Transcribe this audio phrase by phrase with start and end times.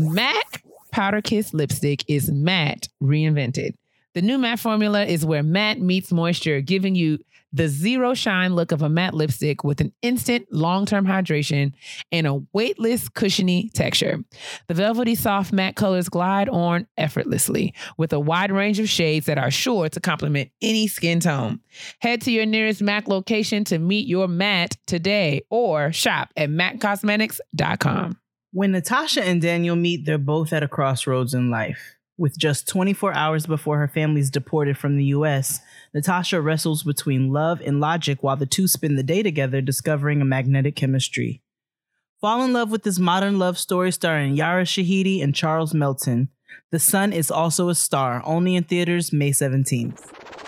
[0.00, 0.62] MAC
[0.92, 3.74] Powder Kiss lipstick is matte reinvented.
[4.14, 7.18] The new matte formula is where matte meets moisture, giving you
[7.52, 11.74] the zero shine look of a matte lipstick with an instant long term hydration
[12.10, 14.24] and a weightless, cushiony texture.
[14.68, 19.38] The velvety soft matte colors glide on effortlessly with a wide range of shades that
[19.38, 21.60] are sure to complement any skin tone.
[22.00, 28.19] Head to your nearest MAC location to meet your matte today or shop at MACCosmetics.com.
[28.52, 31.94] When Natasha and Daniel meet, they're both at a crossroads in life.
[32.18, 35.60] With just 24 hours before her family's deported from the US,
[35.94, 40.24] Natasha wrestles between love and logic while the two spend the day together discovering a
[40.24, 41.42] magnetic chemistry.
[42.20, 46.28] Fall in love with this modern love story starring Yara Shahidi and Charles Melton.
[46.72, 50.39] The Sun is also a star, only in theaters May 17th.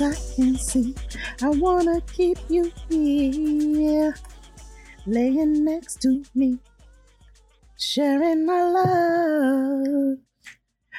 [0.00, 0.94] As I can see,
[1.42, 4.14] I wanna keep you here,
[5.06, 6.58] laying next to me,
[7.76, 10.18] sharing our love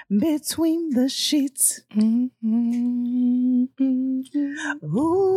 [0.09, 1.81] between the sheets.
[1.95, 3.65] Mm-hmm.
[4.97, 5.27] Ooh,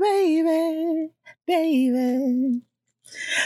[0.00, 1.10] baby,
[1.46, 2.62] baby.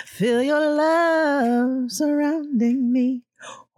[0.06, 3.25] Feel your love surrounding me.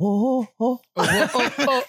[0.01, 1.85] Oh, oh, Oh, oh, oh,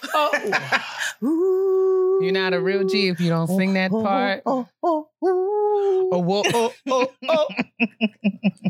[1.22, 1.26] oh.
[1.26, 2.18] Ooh.
[2.24, 4.42] You're not a real G if you don't oh, sing that oh, oh, part.
[4.46, 7.48] Oh, oh, oh, Oh, oh, oh, oh.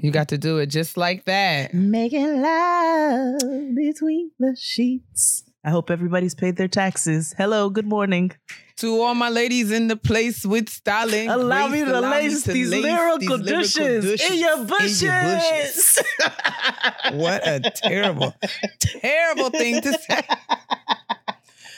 [0.02, 1.72] You got to do it just like that.
[1.72, 3.40] Making love
[3.74, 5.44] between the sheets.
[5.64, 7.34] I hope everybody's paid their taxes.
[7.36, 8.32] Hello, good morning.
[8.80, 11.28] To all my ladies in the place with styling.
[11.28, 14.64] Allow grace, me to allow lace to these lace lyrical these lyrical douches in your
[14.64, 15.02] bushes.
[15.02, 16.02] bushes.
[17.12, 18.34] What a terrible,
[18.78, 20.20] terrible thing to say.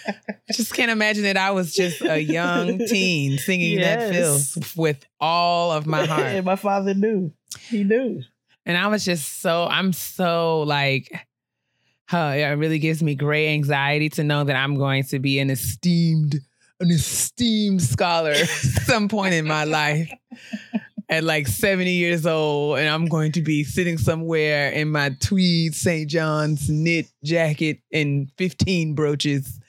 [0.07, 4.55] I just can't imagine that I was just a young teen singing that Yes.
[4.55, 6.27] film with all of my heart.
[6.27, 7.33] and my father knew.
[7.69, 8.23] He knew.
[8.67, 11.11] And I was just so, I'm so like,
[12.09, 15.51] huh, it really gives me great anxiety to know that I'm going to be an
[15.51, 16.41] esteemed,
[16.83, 20.11] an esteemed scholar at some point in my life
[21.09, 22.79] at like 70 years old.
[22.79, 26.09] And I'm going to be sitting somewhere in my tweed St.
[26.09, 29.61] John's knit jacket and 15 brooches.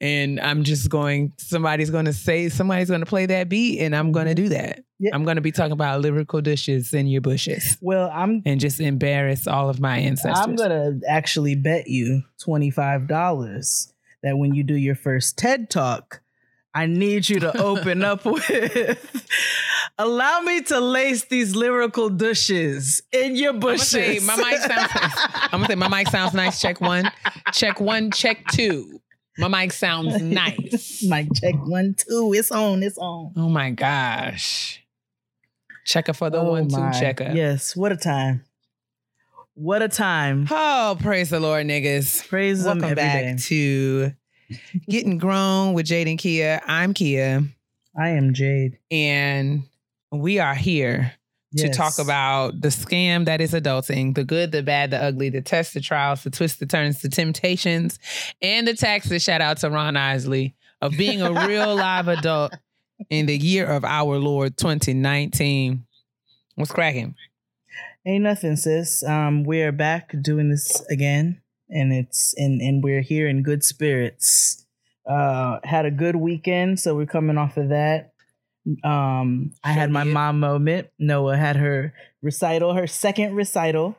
[0.00, 3.96] And I'm just going, somebody's going to say, somebody's going to play that beat, and
[3.96, 4.84] I'm going to do that.
[5.00, 5.10] Yeah.
[5.12, 8.80] I'm going to be talking about lyrical dishes in your bushes Well, I'm and just
[8.80, 10.44] embarrass all of my ancestors.
[10.44, 13.92] I'm gonna actually bet you twenty five dollars
[14.22, 16.20] that when you do your first TED talk,
[16.74, 19.18] I need you to open up with
[19.98, 23.88] allow me to lace these lyrical douches in your I'm gonna bushes.
[23.90, 25.26] say my mic sounds nice.
[25.44, 26.60] I'm gonna say my mic sounds nice.
[26.60, 27.10] Check one,
[27.52, 29.00] check one, check two.
[29.38, 31.02] My mic sounds nice.
[31.08, 32.32] Mic check one, two.
[32.36, 33.32] It's on, it's on.
[33.36, 34.82] Oh my gosh.
[35.84, 36.90] Checker for the Oh one, two my.
[36.90, 37.30] checker.
[37.32, 38.44] Yes, what a time.
[39.54, 40.48] What a time.
[40.50, 42.26] Oh, praise the Lord, niggas.
[42.28, 43.36] Praise Welcome back day.
[43.38, 44.12] to
[44.88, 46.60] Getting Grown with Jade and Kia.
[46.66, 47.42] I'm Kia,
[47.96, 48.78] I am Jade.
[48.90, 49.64] and
[50.10, 51.12] we are here
[51.56, 55.40] to talk about the scam that is adulting, the good, the bad, the ugly, the
[55.40, 57.98] tests, the trials, the twists, the turns, the temptations,
[58.42, 59.22] and the taxes.
[59.22, 62.54] Shout out to Ron Isley of being a real live adult
[63.10, 65.84] in the year of our Lord 2019.
[66.54, 67.14] What's cracking?
[68.06, 69.02] Ain't nothing, sis.
[69.04, 74.64] Um, we're back doing this again, and it's and and we're here in good spirits.
[75.08, 78.12] Uh, had a good weekend, so we're coming off of that.
[78.84, 80.88] Um, I had my mom moment.
[80.98, 83.96] Noah had her recital, her second recital,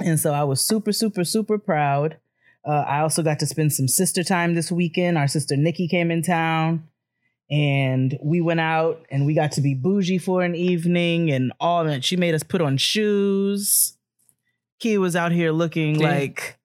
[0.00, 2.18] and so I was super, super, super proud.
[2.66, 5.16] Uh, I also got to spend some sister time this weekend.
[5.16, 6.88] Our sister Nikki came in town
[7.48, 11.84] and we went out and we got to be bougie for an evening and all
[11.84, 12.04] that.
[12.04, 13.95] She made us put on shoes.
[14.80, 16.08] Key was out here looking Yeah.
[16.08, 16.58] like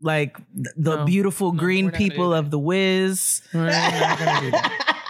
[0.00, 1.04] like the No.
[1.04, 3.42] beautiful No, green we're not gonna people of the Wiz.
[3.54, 4.90] We're not gonna do that.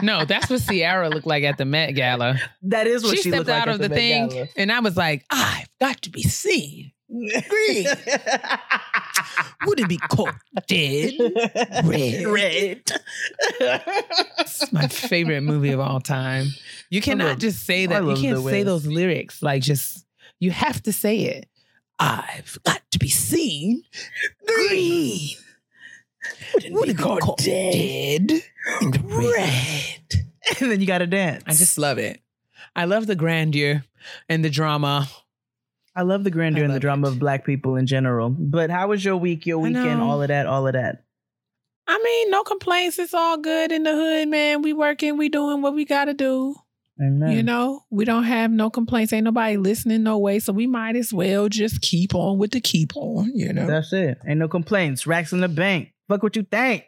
[0.00, 2.38] No, that's what Ciara looked like at the Met Gala.
[2.62, 4.46] that is what she, she, stepped looked like out at of the, Met thing, Gala.
[4.56, 6.92] and I was like, I've got to be seen.
[7.10, 7.86] Green.
[9.66, 10.36] Would it be caught
[10.68, 11.14] dead?
[11.84, 12.26] Red.
[12.26, 12.82] Red.
[14.38, 16.46] It's my favorite movie of all time.
[16.90, 18.04] You cannot love- just say that.
[18.04, 19.42] You can't say those lyrics.
[19.42, 20.04] Like, just,
[20.38, 21.48] you have to say it.
[21.98, 23.82] I've got to be seen
[24.46, 25.36] green.
[26.70, 28.30] What did call dead?
[28.80, 29.00] in the
[29.34, 30.26] red.
[30.60, 31.44] and then you got to dance.
[31.46, 32.20] I just love it.
[32.76, 33.84] I love the grandeur
[34.28, 35.08] and the drama.
[35.96, 37.12] I love the grandeur I and the drama it.
[37.12, 38.30] of black people in general.
[38.30, 41.04] But how was your week, your weekend, all of that, all of that?
[41.88, 42.98] I mean, no complaints.
[42.98, 44.62] It's all good in the hood, man.
[44.62, 46.54] We working, we doing what we gotta do.
[47.00, 47.30] Amen.
[47.32, 49.12] You know, we don't have no complaints.
[49.12, 50.40] Ain't nobody listening no way.
[50.40, 53.66] So we might as well just keep on with the keep on, you know.
[53.66, 54.18] That's it.
[54.26, 55.06] Ain't no complaints.
[55.06, 55.92] Racks in the bank.
[56.08, 56.84] Fuck what you think.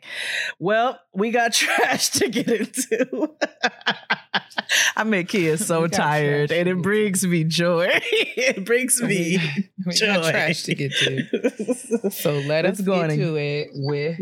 [0.58, 3.30] Well, we got trash to get into.
[4.96, 7.88] I make Kia so tired, and it brings me joy.
[7.92, 9.38] it brings me
[9.86, 10.06] we joy.
[10.06, 12.10] got trash to get to.
[12.10, 14.20] So let Let's us go get to it with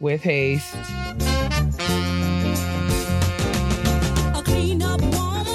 [0.00, 0.74] with haste.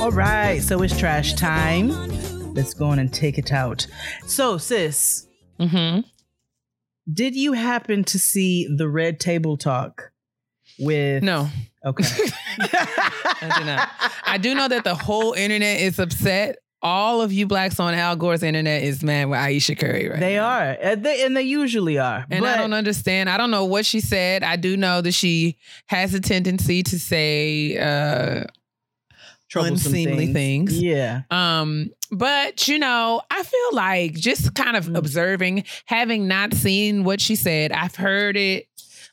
[0.02, 1.90] All right, so it's trash time.
[2.54, 3.86] Let's go on and take it out.
[4.26, 5.28] So, sis,
[5.60, 6.08] Mm-hmm.
[7.14, 10.12] did you happen to see the Red Table Talk
[10.80, 11.22] with?
[11.22, 11.50] No,
[11.86, 12.04] Okay.
[12.60, 13.90] I did not.
[14.26, 16.58] I do know that the whole internet is upset.
[16.82, 20.36] All of you blacks on Al Gore's internet is mad with Ayesha Curry right They
[20.36, 20.48] now.
[20.48, 22.26] are, and they, and they usually are.
[22.32, 23.30] And I don't understand.
[23.30, 24.44] I don't know what she said.
[24.44, 25.58] I do know that she
[25.88, 28.46] has a tendency to say uh
[29.56, 30.82] unseemly things.
[30.82, 31.22] Yeah.
[31.32, 34.98] Um, but you know, I feel like just kind of Mm.
[34.98, 38.68] observing, having not seen what she said, I've heard it.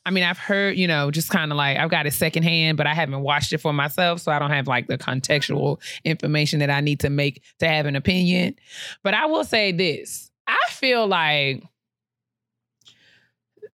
[0.05, 2.87] I mean, I've heard, you know, just kind of like I've got it secondhand, but
[2.87, 6.69] I haven't watched it for myself, so I don't have like the contextual information that
[6.69, 8.55] I need to make to have an opinion.
[9.03, 11.61] But I will say this: I feel like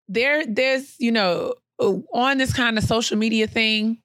[0.08, 3.98] there, there's, you know, uh, on this kind of social media thing,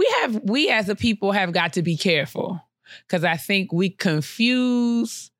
[0.00, 2.60] we have, we as a people have got to be careful
[3.06, 5.30] because I think we confuse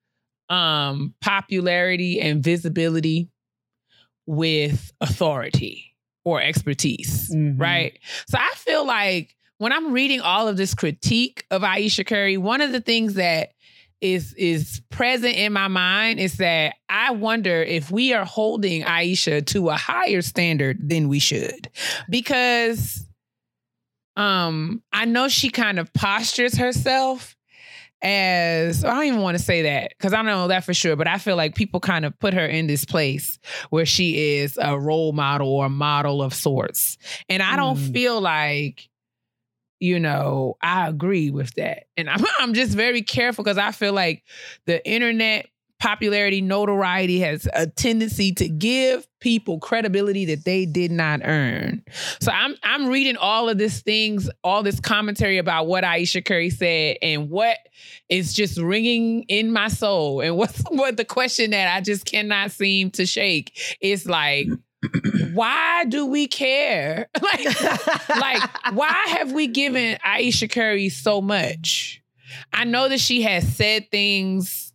[0.50, 3.30] um, popularity and visibility
[4.26, 7.58] with authority or expertise, Mhm.
[7.58, 7.98] right?
[8.28, 12.60] So I feel like when I'm reading all of this critique of Ayesha Curry, one
[12.60, 13.52] of the things that
[14.00, 19.42] is is present in my mind is that I wonder if we are holding Ayesha
[19.42, 21.68] to a higher standard than we should.
[22.08, 23.06] Because
[24.16, 27.36] um I know she kind of postures herself
[28.02, 30.96] as I don't even want to say that because I don't know that for sure,
[30.96, 34.58] but I feel like people kind of put her in this place where she is
[34.60, 36.96] a role model or a model of sorts.
[37.28, 37.92] And I don't Mm.
[37.92, 38.88] feel like,
[39.80, 41.84] you know, I agree with that.
[41.98, 44.24] And I'm, I'm just very careful because I feel like
[44.64, 45.49] the internet
[45.80, 51.82] popularity, notoriety has a tendency to give people credibility that they did not earn.
[52.20, 56.50] So I'm I'm reading all of these things, all this commentary about what Ayesha Curry
[56.50, 57.56] said and what
[58.08, 60.20] is just ringing in my soul.
[60.20, 64.46] And what's what the question that I just cannot seem to shake is like,
[65.32, 67.08] why do we care?
[67.22, 67.62] like,
[68.08, 72.02] like, why have we given Ayesha Curry so much?
[72.52, 74.69] I know that she has said things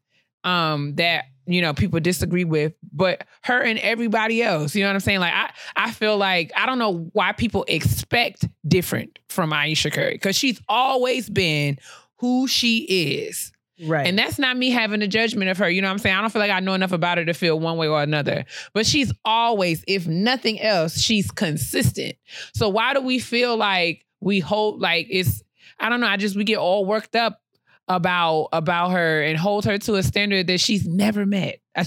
[0.45, 4.95] um that you know people disagree with, but her and everybody else, you know what
[4.95, 5.19] I'm saying?
[5.19, 10.13] Like I I feel like I don't know why people expect different from Ayesha Curry
[10.13, 11.77] because she's always been
[12.17, 13.51] who she is.
[13.83, 14.07] Right.
[14.07, 15.69] And that's not me having a judgment of her.
[15.69, 16.15] You know what I'm saying?
[16.15, 18.45] I don't feel like I know enough about her to feel one way or another.
[18.73, 22.15] But she's always, if nothing else, she's consistent.
[22.53, 25.43] So why do we feel like we hold like it's
[25.79, 27.41] I don't know, I just we get all worked up
[27.87, 31.59] about about her and hold her to a standard that she's never met.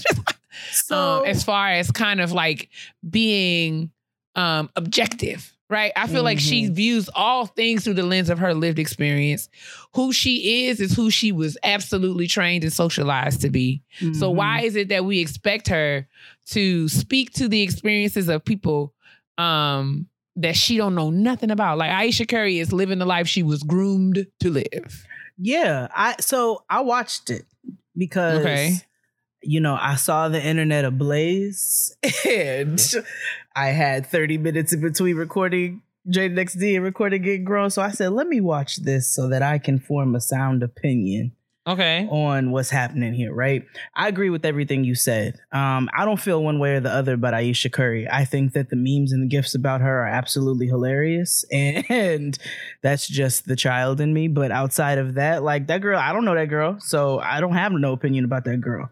[0.71, 2.69] So um, as far as kind of like
[3.07, 3.91] being
[4.35, 5.91] um, objective, right?
[5.95, 9.47] I feel like she views all things through the lens of her lived experience.
[9.93, 13.83] Who she is is who she was absolutely trained and socialized to be.
[13.99, 14.35] So Mhm.
[14.35, 16.07] why is it that we expect her
[16.47, 18.93] to speak to the experiences of people
[19.37, 21.77] um, that she don't know nothing about?
[21.77, 25.05] Like Ayesha Curry is living the life she was groomed to live.
[25.39, 27.45] Yeah, I so I watched it
[27.95, 28.75] because Okay.
[29.41, 31.95] you know, I saw the internet ablaze
[32.27, 32.79] and
[33.55, 37.69] I had 30 minutes in between recording J Next D and recording Get Grown.
[37.69, 41.31] So I said, let me watch this so that I can form a sound opinion
[41.69, 42.07] Okay.
[42.09, 43.63] on what's happening here, right?
[43.95, 45.39] I agree with everything you said.
[45.51, 48.07] Um, I don't feel one way or the other about Ayesha Curry.
[48.09, 52.37] I think that the memes and the gifts about her are absolutely hilarious, and
[52.81, 54.27] that's just the child in me.
[54.27, 57.53] But outside of that, like that girl, I don't know that girl, so I don't
[57.53, 58.89] have no opinion about that girl.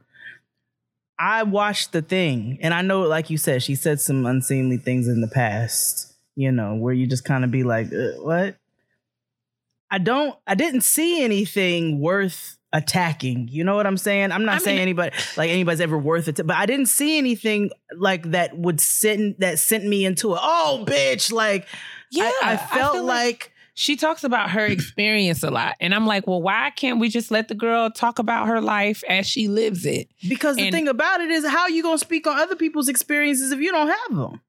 [1.20, 5.08] I watched the thing, and I know, like you said, she said some unseemly things
[5.08, 6.14] in the past.
[6.36, 8.58] You know, where you just kind of be like, uh, "What?"
[9.90, 10.38] I don't.
[10.46, 13.48] I didn't see anything worth attacking.
[13.50, 14.32] You know what I'm saying?
[14.32, 17.18] I'm not I saying mean- anybody like anybody's ever worth it, but I didn't see
[17.18, 21.68] anything like that would send that sent me into a oh bitch like
[22.12, 26.08] Yeah, I, I felt feel like, she talks about her experience a lot, and I'm
[26.08, 29.48] like, well, why can't we just let the girl talk about her life as she
[29.48, 30.08] lives it?
[30.28, 33.52] because the and- thing about it is how you gonna speak on other people's experiences
[33.52, 34.42] if you don't have them.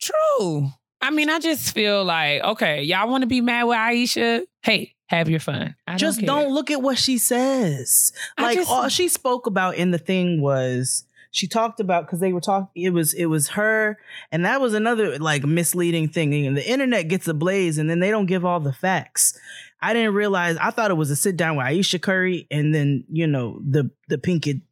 [0.00, 0.70] True.
[1.00, 4.42] I mean, I just feel like, okay, y'all want to be mad with Ayesha?
[4.62, 5.76] Hey, have your fun.
[5.86, 8.12] I just don't, don't, look at what she says.
[8.38, 11.04] Like just- all she spoke about in the thing was
[11.36, 12.68] she talked about because they were talking.
[12.74, 13.98] It was it was her,
[14.32, 16.46] and that was another like misleading thing.
[16.46, 19.38] And the internet gets ablaze, and then they don't give all the facts.
[19.82, 20.56] I didn't realize.
[20.56, 23.90] I thought it was a sit down with Ayesha Curry, and then you know the
[24.08, 24.62] the Pinkett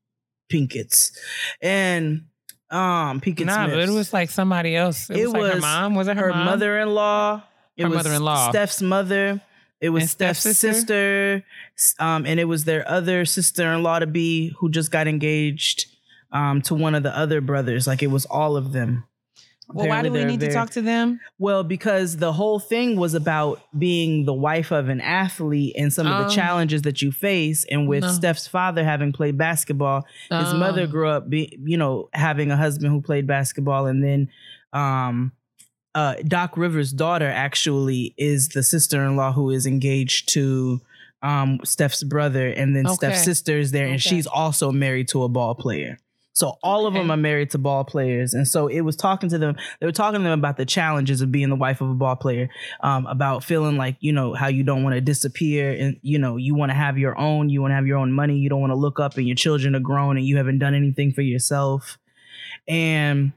[0.50, 1.10] Pinketts,
[1.60, 2.22] and
[2.70, 5.10] um Pinkett Nah, but it was like somebody else.
[5.10, 5.94] It, It was, like her mom.
[5.94, 7.42] Was it her, her mother-in-law.
[7.76, 8.50] It Her was mother-in-law.
[8.50, 9.40] Steph's mother.
[9.80, 11.44] It was And Steph's Steph's sister,
[11.76, 15.86] s- um, and it was their other sister-in-law to be who just got engaged
[16.32, 17.86] um, to one of the other brothers.
[17.86, 19.04] Like it was all of them.
[19.72, 21.20] Well, why do we need to talk to them?
[21.38, 26.06] Well, because the whole thing was about being the wife of an athlete and some
[26.06, 26.28] of Oh.
[26.28, 27.64] the challenges that you face.
[27.70, 28.10] And with No.
[28.12, 30.58] Steph's father having played basketball, his Oh.
[30.58, 34.28] mother grew up, be, you know, having a husband who played basketball, and then
[34.72, 35.32] um,
[35.94, 40.80] uh, Doc Rivers' daughter actually is the sister-in-law who is engaged to
[41.22, 42.94] um, Steph's brother, and then Okay.
[42.96, 44.10] Steph's sister is there, and Okay.
[44.10, 45.96] she's also married to a ball player.
[46.34, 49.38] So all of them are married to ball players, and so it was talking to
[49.38, 49.56] them.
[49.78, 52.16] They were talking to them about the challenges of being the wife of a ball
[52.16, 52.50] player,
[52.80, 56.36] um, about feeling like you know how you don't want to disappear, and you know
[56.36, 58.60] you want to have your own, you want to have your own money, you don't
[58.60, 61.22] want to look up and your children are grown and you haven't done anything for
[61.22, 61.98] yourself,
[62.66, 63.32] and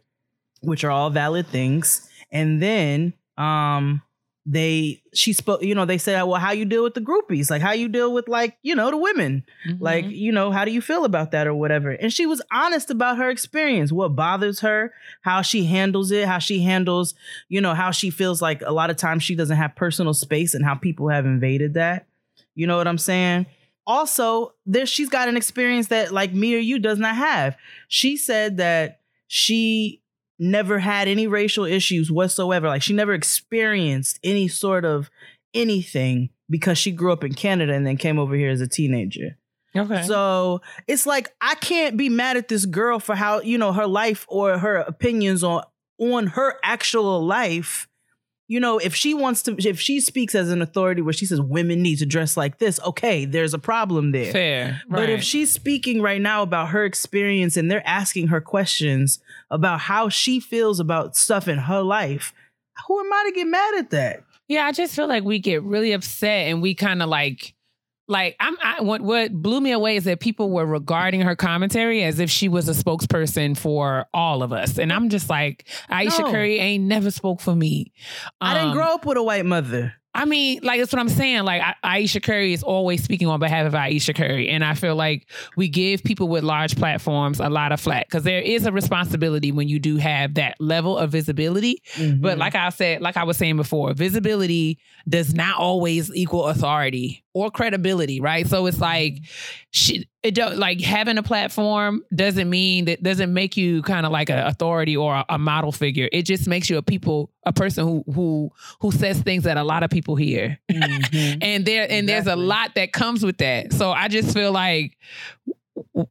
[0.62, 2.10] which are all valid things.
[2.32, 4.02] And then um,
[4.50, 7.62] they she spoke, you know, they said, well, how you deal with the groupies, like
[7.62, 9.44] how you deal with like you know the women?
[9.80, 10.16] Like Mhm.
[10.16, 11.90] you know how do you feel about that or whatever?
[11.92, 16.40] And she was honest about her experience what bothers her how she handles it how
[16.40, 17.14] she handles
[17.50, 20.54] you know how she feels like a lot of times she doesn't have personal space
[20.54, 22.08] and how people have invaded that.
[22.56, 23.48] You know what i'm saying?
[23.86, 27.58] Also there she's got an experience that like me or you does not have.
[27.90, 30.02] She said that she
[30.40, 35.10] never had any racial issues whatsoever like she never experienced any sort of
[35.54, 39.38] anything because she grew up in canada and then came over here as a teenager
[39.76, 40.04] okay.
[40.04, 43.88] so it's like I can't be mad at this girl for how you know her
[43.88, 45.64] life or her opinions on
[46.00, 47.87] on her actual life.
[48.50, 51.42] You know, if she wants to, if she speaks as an authority where she says
[51.42, 54.32] women need to dress like this, okay, there's a problem there.
[54.32, 54.82] Fair.
[54.90, 59.20] But if she's speaking right now about her experience and they're asking her questions
[59.52, 62.34] about how she feels about stuff in her life,
[62.88, 64.24] who am I to get mad at that?
[64.48, 67.54] Yeah, I just feel like we get really upset and we kind of like
[68.08, 72.04] like I'm I, what what blew me away is that people were regarding her commentary
[72.04, 74.78] as if she was a spokesperson for all of us.
[74.78, 76.32] And I'm just like, Ayesha No.
[76.32, 77.92] Curry ain't never spoke for me.
[78.42, 79.94] I didn't Um, grow up with a white mother.
[80.16, 81.44] I mean, like that's what I'm saying.
[81.44, 84.96] Like I- Ayesha Curry is always speaking on behalf of Ayesha Curry, and I feel
[84.96, 88.72] like we give people with large platforms a lot of flack because there is a
[88.72, 91.84] responsibility when you do have that level of visibility.
[91.98, 92.22] Mm-hmm.
[92.22, 97.24] But like I said, like I was saying before, visibility does not always equal authority
[97.46, 98.48] or credibility, right?
[98.48, 99.20] So it's like,
[99.72, 104.12] she, it don't like having a platform doesn't mean that doesn't make you kind of
[104.12, 106.10] like an authority or a, a model figure.
[106.12, 108.52] It just makes you a people, a person who who
[108.82, 111.38] who says things that a lot of people hear, Mhm.
[111.42, 113.74] and there and there's a lot that comes with that.
[113.74, 114.98] So I just feel like.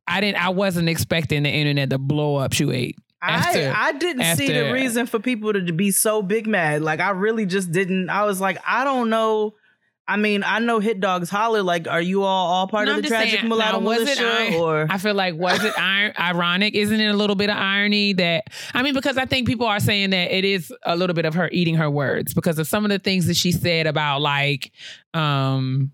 [0.06, 0.45] I didn't.
[0.45, 2.59] I wasn't expecting the internet to blow up.
[2.59, 2.97] You ate.
[3.23, 6.83] After- I I didn't see the reason for people to be so big mad.
[6.83, 8.09] Like I really just didn't.
[8.11, 9.54] I was like, I don't know.
[10.08, 11.62] I mean, I know Hit Dogs holler.
[11.62, 14.25] Like, are you all all part No, of the tragic saying, mulatto now, it militia?
[14.25, 16.75] iron- or I feel like was it iron, ironic?
[16.75, 19.80] Isn't it a little bit of irony that I mean, because I think people are
[19.80, 22.84] saying that it is a little bit of her eating her words because of some
[22.84, 24.70] of the things that she said about like,
[25.14, 25.92] um,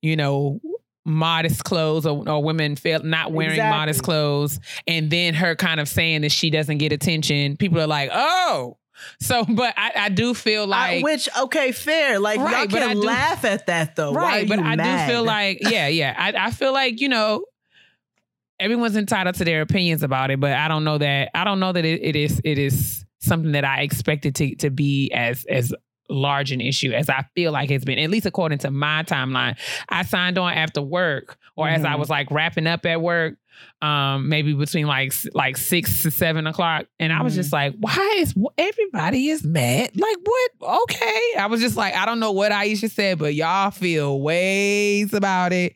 [0.00, 0.60] you know.
[1.04, 3.76] Modest clothes or, or women feel not wearing Exactly.
[3.76, 7.56] modest clothes, and then her kind of saying that she doesn't get attention.
[7.56, 8.76] People are like, "Oh,
[9.20, 10.66] so." But I, I do feel I-
[10.96, 12.18] like which okay, fair.
[12.18, 14.12] Like Right, y'all but I can do- laugh at that though.
[14.12, 15.06] Right but i mad?
[15.06, 17.44] do feel like yeah yeah I, I feel like you know
[18.60, 21.72] everyone's entitled to their opinions about it but i don't know that i don't know
[21.72, 25.74] that it, it is it is something that i expected to to be as as
[26.08, 29.58] large an issue as i feel like it's been at least according to my timeline
[29.88, 31.98] i signed on after work or as i Mhm.
[31.98, 33.34] was like wrapping up at work
[33.82, 38.14] um, maybe between like like six to seven o'clock, and I was just like, "Why
[38.18, 39.90] is everybody is mad?
[39.94, 40.80] Like what?
[40.84, 45.12] Okay." I was just like, I don't know what Ayesha said, but y'all feel ways
[45.12, 45.74] about it.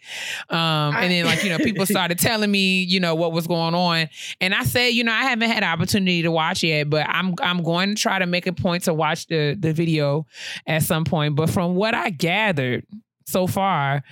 [0.49, 3.75] Um, and then like you know, people started telling me you know what was going
[3.75, 4.09] on,
[4.41, 7.35] and I said, you know, I haven't had an opportunity to watch yet, but I'm
[7.43, 10.27] I'm going to try to make a point to watch the the video
[10.67, 11.37] at some point.
[11.37, 12.87] But from what I gathered
[13.27, 14.03] so far,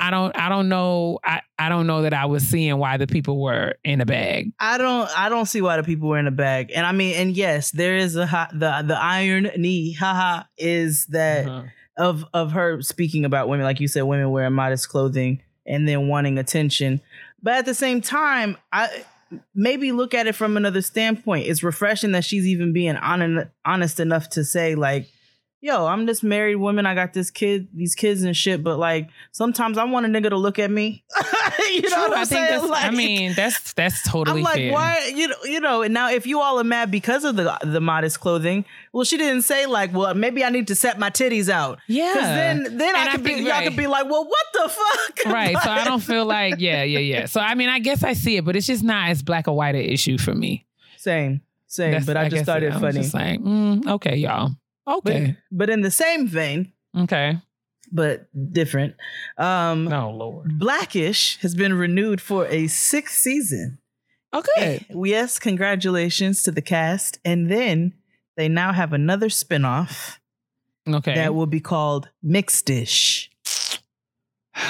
[0.00, 3.06] I don't I don't know I, I don't know that I was seeing why the
[3.06, 4.52] people were in a bag.
[4.58, 6.70] I don't I don't see why the people were in a bag.
[6.74, 11.46] And I mean, and yes, there is a the the iron knee, haha, is that
[11.46, 11.62] Uh-huh.
[11.98, 16.08] of of her speaking about women, like you said, women wearing modest clothing and then
[16.08, 17.00] wanting attention.
[17.42, 19.04] But at the same time, I
[19.54, 21.46] maybe look at it from another standpoint.
[21.46, 25.08] It's refreshing that she's even being hon- honest enough to say, like,
[25.60, 26.86] yo, I'm this married woman.
[26.86, 28.62] I got this kid, these kids and shit.
[28.64, 31.04] But like, sometimes I want a nigga to look at me.
[31.70, 32.68] you know True, what I'm I think saying?
[32.68, 34.72] that's, I mean that's that's totally I'm like, fair.
[34.72, 35.12] why?
[35.14, 35.82] You know, you know.
[35.82, 39.16] And now, if you all are mad because of the the modest clothing, well, she
[39.16, 41.78] didn't say like, well, maybe I need to set my titties out.
[41.88, 42.12] Yeah.
[42.12, 43.68] Because then, then I And I could be, think- y'all right.
[43.68, 44.86] could be like, well, what the fuck?
[45.32, 45.56] Right.
[45.62, 47.26] So I don't feel like yeah, yeah, yeah.
[47.26, 49.56] So I mean I guess I see it, but it's just not as black or
[49.56, 50.66] white an issue for me.
[50.96, 51.90] Same, same.
[51.92, 52.92] That's- but I, just guess thought it funny.
[53.00, 54.52] just like, mm, okay, y'all.
[55.02, 55.36] But, Okay.
[55.52, 57.38] but in the same vein, okay.
[57.92, 58.94] but different.
[59.38, 60.58] Um, No, Lord.
[60.58, 63.78] Blackish has been renewed for a sixth season.
[64.34, 64.86] Okay.
[64.90, 67.18] Yes, congratulations to the cast.
[67.24, 67.94] And then
[68.36, 70.18] they now have another spinoff
[70.88, 71.14] Okay.
[71.14, 73.30] that will be called Mixed-ish.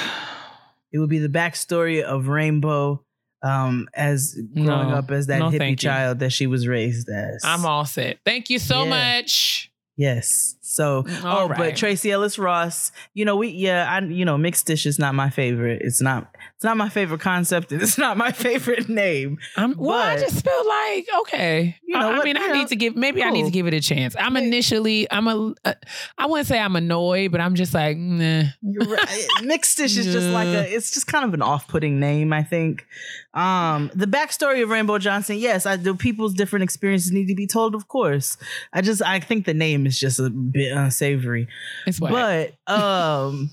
[0.93, 3.05] It will be the backstory of Rainbow
[3.45, 4.97] um, as growing No.
[4.97, 7.43] up as that No, hippie child that she was raised as.
[7.45, 8.19] I'm all set.
[8.25, 8.91] Thank you so Yeah.
[9.21, 9.70] much.
[9.97, 10.57] Yes.
[10.63, 11.77] So, All oh, but.
[11.77, 15.83] Tracee Ellis Ross, you know, we yeah, I you know, Mixed-ish is not my favorite.
[15.83, 19.39] It's not it's not my favorite concept and it's not my favorite name.
[19.57, 21.77] I'm, well, I just feel like okay.
[21.83, 23.67] You know I, what, mean, I know, need to give maybe I need to give
[23.67, 24.15] it a chance.
[24.19, 25.75] I'm initially I'm a uh,
[26.17, 28.45] I wouldn't say I'm annoyed, but I'm just like nah.
[28.63, 29.27] Right.
[29.43, 32.87] Mixed-ish is just like a it's just kind of an off-putting name, I think.
[33.33, 37.47] Um the backstory of Rainbow Johnson, yes, I do people's different experiences need to be
[37.47, 38.37] told, of course.
[38.73, 41.47] I just I think the name is just a bit unsavory.
[41.87, 43.51] It's what But um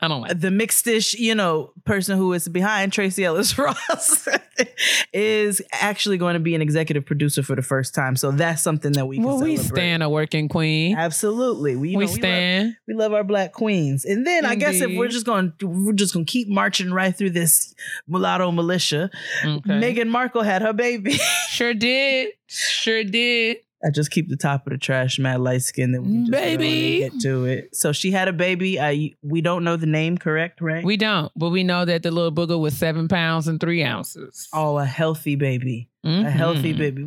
[0.00, 0.38] I don't like.
[0.38, 4.28] the Mixed-ish, you know, person who is behind Tracee Ellis Ross
[5.12, 8.14] is actually going to be an executive producer for the first time.
[8.16, 10.96] So that's something that we can Well, we stand a working queen.
[10.96, 12.76] Absolutely, we, we know, we love, stand.
[12.86, 14.04] we love our black queens.
[14.04, 16.92] And then I guess if we're just going, to we're just going to keep marching
[16.92, 17.74] right through this
[18.06, 19.10] mulatto militia.
[19.42, 19.70] Okay.
[19.70, 21.18] Meghan Markle had her baby.
[21.48, 22.32] Sure did.
[22.48, 23.58] Sure did.
[23.86, 25.92] I just keep the top of the trash, mad light skin.
[25.92, 26.98] That we can just go on and Baby.
[26.98, 27.76] get to it.
[27.76, 28.80] So she had a baby.
[28.80, 30.60] Uh, we don't know the name, correct?
[30.60, 30.84] Right?
[30.84, 34.48] We don't, but we know that the little booger was seven pounds and three ounces.
[34.52, 35.88] oh, a healthy baby.
[36.04, 36.78] a healthy Mhm.
[36.78, 37.02] baby.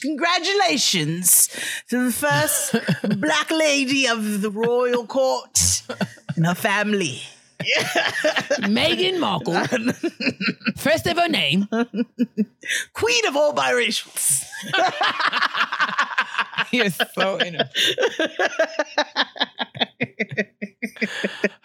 [0.00, 1.48] Congratulations
[1.90, 2.74] to the first
[3.20, 5.82] black lady of the royal court
[6.36, 7.20] and her family.
[8.62, 9.54] Meghan Markle,
[10.76, 11.68] first ever name.
[12.92, 14.42] Queen of all biracials.
[16.76, 17.58] You're so in.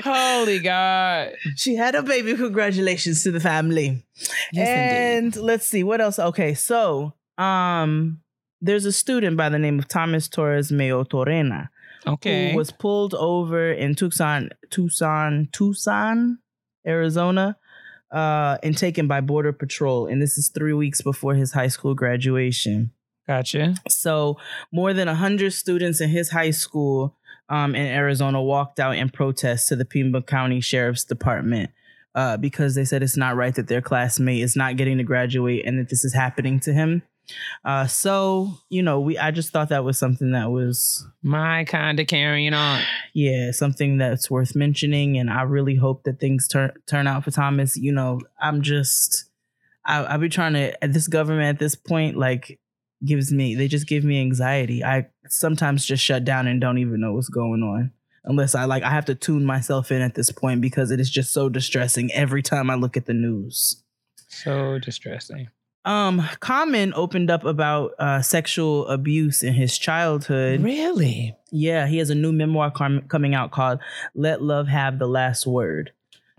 [0.03, 1.33] Holy God.
[1.55, 2.35] she had a baby.
[2.35, 4.05] Congratulations to the family.
[4.51, 6.19] Yes, and let's see what else.
[6.19, 8.19] Okay, so um,
[8.61, 11.69] there's a student by the name of Thomas Torres Mayo Torrena
[12.05, 12.51] Okay.
[12.51, 16.39] who was pulled over in Tucson, Tucson, Tucson,
[16.85, 17.57] Arizona,
[18.11, 20.07] uh, and taken by Border Patrol.
[20.07, 22.91] And this is three weeks before his high school graduation.
[23.27, 23.75] Gotcha.
[23.89, 24.37] So
[24.71, 27.15] more than hundred students in his high school
[27.49, 31.71] um, in Arizona walked out in protest to the Pima County Sheriff's Department
[32.15, 35.65] uh, because they said it's not right that their classmate is not getting to graduate
[35.65, 37.03] and that this is happening to him.
[37.65, 41.99] Uh, so you know, we I just thought that was something that was My kind
[41.99, 42.81] of carrying on.
[43.13, 47.31] yeah something that's worth mentioning, and I really hope that things turn turn out for
[47.31, 47.75] Thomas.
[47.75, 49.25] You know, I'm just
[49.85, 52.59] I I be trying to at this government at this point like
[53.05, 54.83] gives me they just give me anxiety.
[54.83, 57.91] I sometimes just shut down and don't even know what's going on.
[58.23, 61.09] Unless I like I have to tune myself in at this point because it is
[61.09, 63.83] just so distressing every time I look at the news.
[64.27, 65.47] So distressing.
[65.85, 70.61] Um Common opened up about uh sexual abuse in his childhood.
[70.61, 71.35] Really?
[71.51, 73.79] Yeah, he has a new memoir com- coming out called
[74.13, 75.91] Let Love Have the Last Word.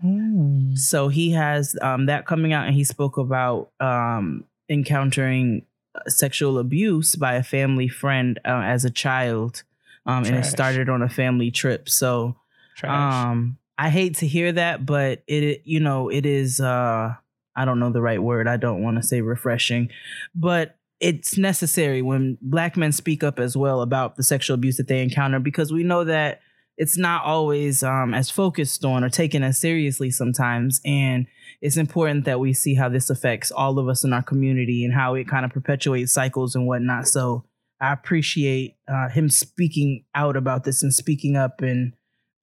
[0.03, 0.77] Mm.
[0.77, 5.65] So he has um, that coming out, and he spoke about um, encountering
[6.07, 9.63] sexual abuse by a family friend uh, as a child,
[10.05, 11.89] um, and it started on a family trip.
[11.89, 12.35] So
[12.75, 13.13] Trash.
[13.13, 16.59] um, I hate to hear that, but it, you know, it is.
[16.59, 17.13] Uh,
[17.55, 18.47] I don't know the right word.
[18.47, 19.89] I don't want to say refreshing,
[20.33, 24.87] but it's necessary when black men speak up as well about the sexual abuse that
[24.87, 26.41] they encounter because we know that
[26.77, 30.79] it's not always um, as focused on or taken as seriously sometimes.
[30.85, 31.27] And
[31.61, 34.93] it's important that we see how this affects all of us in our community and
[34.93, 37.07] how it kind of perpetuates cycles and whatnot.
[37.07, 37.43] So
[37.81, 41.93] I appreciate uh, him speaking out about this and speaking up and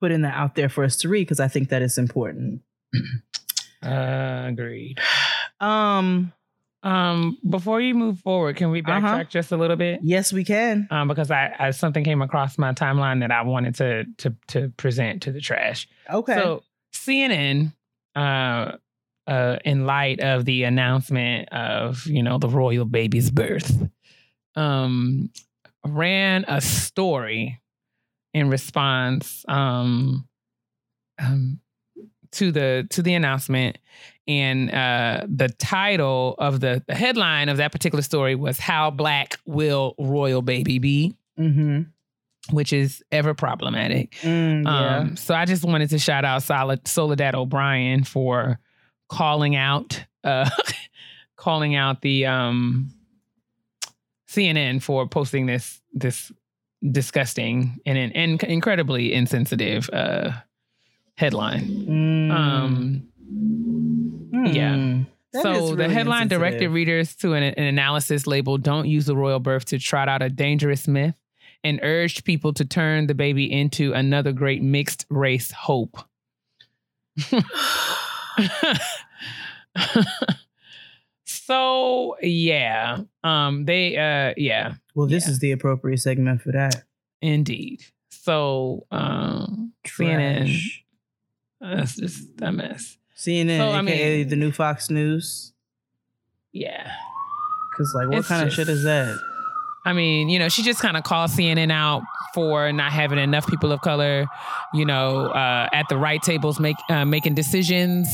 [0.00, 2.60] putting that out there for us to read because I think that is important.
[3.82, 4.98] Uh, agreed.
[5.60, 6.32] Um,
[6.82, 9.24] Um, before you move forward, can we backtrack Uh-huh.
[9.24, 10.00] just a little bit?
[10.04, 10.86] yes, we can.
[10.90, 14.68] Um, because I, I something came across my timeline that I wanted to to to
[14.76, 15.88] present to the trash.
[16.08, 16.34] Okay.
[16.34, 17.72] So CNN,
[18.14, 18.72] uh,
[19.26, 23.76] uh, in light of the announcement of you know the royal baby's birth,
[24.54, 25.30] um,
[25.84, 27.60] ran a story
[28.34, 30.28] in response um,
[31.18, 31.60] um,
[32.32, 33.78] to the to the announcement,
[34.28, 39.38] and uh, the title of the the headline of that particular story was "How Black
[39.46, 41.82] Will Royal Baby Be." mm-hmm.
[42.54, 44.12] Which is ever problematic.
[44.22, 44.98] Mm, yeah.
[44.98, 48.60] Um, so I just wanted to shout out Solid Soledad O'Brien for
[49.08, 50.48] calling out uh
[51.36, 52.90] calling out the um
[54.28, 56.32] CNN for posting this this
[56.90, 60.32] disgusting and and incredibly insensitive uh
[61.16, 61.86] headline.
[61.86, 62.30] Mm.
[62.30, 63.08] Um
[64.52, 64.74] yeah.
[64.74, 65.06] Mm.
[65.32, 69.16] That is so the headline directed readers to an, an analysis labeled "Don't use the
[69.16, 71.14] royal birth to trot out a dangerous myth,"
[71.62, 75.98] and urged people to turn the baby into another great mixed race hope.
[81.24, 85.30] so yeah, um, they uh, yeah, Well, this Yeah.
[85.32, 86.84] is the appropriate segment for that.
[87.20, 87.82] indeed.
[88.10, 90.54] So um, CNN,
[91.60, 92.98] that's just a mess.
[93.16, 95.52] CNN, So, I aka mean- the new Fox News.
[96.52, 96.90] Yeah.
[97.70, 99.18] Because, like, what It's kind just- of shit is that?
[99.86, 102.02] I mean, you know, she just kind of called CNN out
[102.34, 104.26] for not having enough people of color,
[104.74, 108.08] you know, uh, at the right tables make uh, making decisions.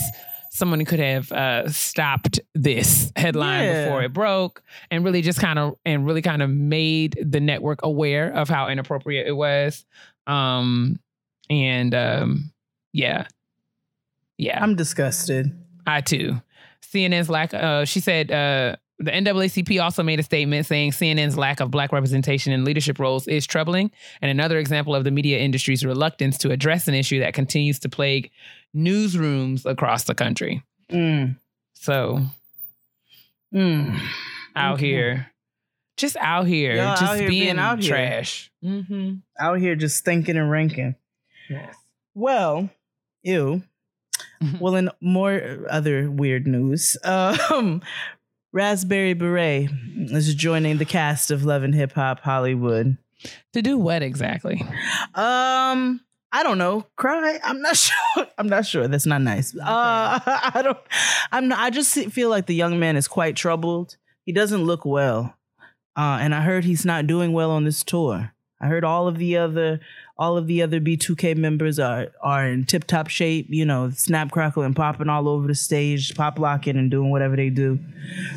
[0.51, 3.85] Someone could have uh, stopped this headline Yeah.
[3.87, 7.81] before it broke, and really just kind of and really kind of made the network
[7.83, 9.87] aware of how inappropriate it was.
[10.27, 11.01] Um,
[11.49, 12.53] and um,
[12.93, 13.27] yeah,
[14.37, 15.59] yeah, I'm disgusted.
[15.87, 16.41] I too.
[16.83, 17.55] CNN's lack.
[17.55, 21.93] Uh, she said uh, the NAACP also made a statement saying CNN's lack of black
[21.93, 26.51] representation in leadership roles is troubling and another example of the media industry's reluctance to
[26.51, 28.31] address an issue that continues to plague
[28.75, 30.63] newsrooms across the country.
[30.91, 31.37] Mm.
[31.75, 32.21] So
[33.55, 34.01] Mm.
[34.57, 34.87] out Okay.
[34.87, 35.33] here,
[35.97, 37.89] just out here, Y'all out just here being being out here.
[37.95, 38.51] trash.
[38.65, 39.15] Mm-hmm.
[39.39, 40.95] Out here just thinking and ranking.
[41.51, 41.75] Yes.
[42.15, 42.71] Well,
[43.23, 43.63] ew.
[44.61, 47.81] Well, in more other weird news, um,
[48.53, 52.99] Raspberry Beret is joining the cast of Love and Hip Hop Hollywood.
[53.55, 54.61] To do what exactly?
[55.15, 56.85] Um, I don't know.
[56.97, 57.41] Cry.
[57.43, 58.27] I'm not sure.
[58.37, 58.89] I'm not sure.
[58.89, 59.57] That's not nice.
[59.57, 60.79] Uh, I don't.
[61.31, 61.49] I'm.
[61.49, 63.97] Not, I just feel like the young man is quite troubled.
[64.27, 65.35] He doesn't look well,
[65.97, 68.35] uh, and I heard he's not doing well on this tour.
[68.61, 69.81] I heard all of the other,
[70.23, 73.47] all of the other B2K members are are in tip top shape.
[73.51, 77.35] You know, snap, crackle, and popping all over the stage, pop locking and doing whatever
[77.35, 77.81] they do.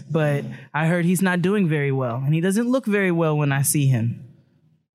[0.09, 0.43] But
[0.73, 3.61] I heard he's not doing very well, and he doesn't look very well when I
[3.61, 4.25] see him.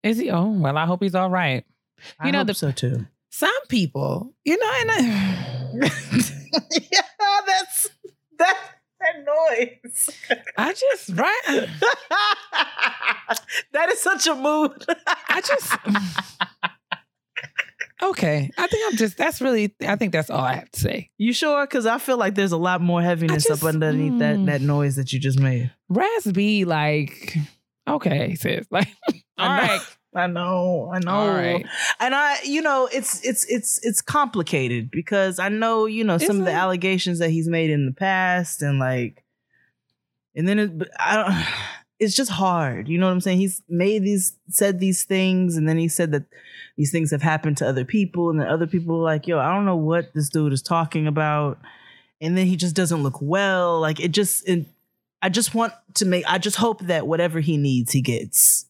[0.03, 0.31] Is he?
[0.31, 1.64] Oh well, I hope he's all right.
[2.18, 3.07] I You know, hope the- so too.
[3.33, 5.72] Some people, you know, and I,
[6.90, 7.03] yeah,
[7.46, 7.90] that's
[8.38, 8.59] that
[8.98, 10.11] that noise.
[10.59, 11.68] I just right.
[13.72, 14.85] that is such a mood.
[15.29, 15.72] I just
[18.03, 18.51] okay.
[18.57, 19.17] I think I'm just.
[19.17, 19.75] That's really.
[19.87, 21.11] I think that's all I have to say.
[21.19, 21.67] you sure?
[21.67, 24.47] Because I feel like there's a lot more heaviness just- up underneath that mm.
[24.47, 25.71] that noise that you just made.
[26.33, 27.37] B, like,
[27.89, 28.89] okay, sis, like,
[29.39, 29.81] all right,
[30.15, 31.11] I know, I know.
[31.11, 31.65] all right.
[32.01, 36.37] And I, you know, it's it's it's it's complicated because I know, you know, some
[36.37, 39.25] Is of the allegations that he's made in the past, and like,
[40.35, 41.47] and then it, but I don't.
[42.03, 43.41] It's just hard, you know what I'm saying?
[43.41, 46.23] He's made these, said these things, and then he said that
[46.81, 49.53] these things have happened to other people, and then other people are like, "Yo, I
[49.55, 51.59] don't know what this dude is talking about,"
[52.23, 53.79] and then he just doesn't look well.
[53.81, 54.64] Like it just, it,
[55.21, 58.64] I just want to make, I just hope that whatever he needs, he gets.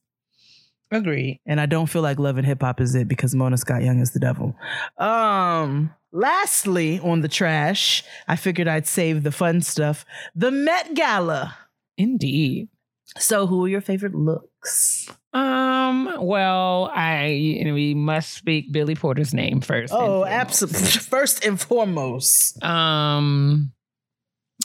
[0.90, 1.38] Agreed.
[1.46, 4.00] And I don't feel like love and hip hop is it because Mona Scott Young
[4.00, 4.56] is the devil.
[4.98, 10.04] Um, lastly, on the trash, I figured I'd save the fun stuff.
[10.34, 11.56] The Met Gala.
[11.96, 12.70] Indeed.
[13.18, 15.08] So, who are your favorite looks?
[15.32, 16.16] Um.
[16.20, 19.92] Well, I we must speak Billy Porter's name first.
[19.92, 20.80] Oh, absolutely.
[20.88, 22.62] First and foremost.
[22.64, 23.72] Um.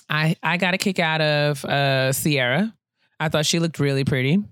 [0.10, 2.73] I I got a kick out of uh Ciara.
[3.19, 4.43] I thought she looked really pretty.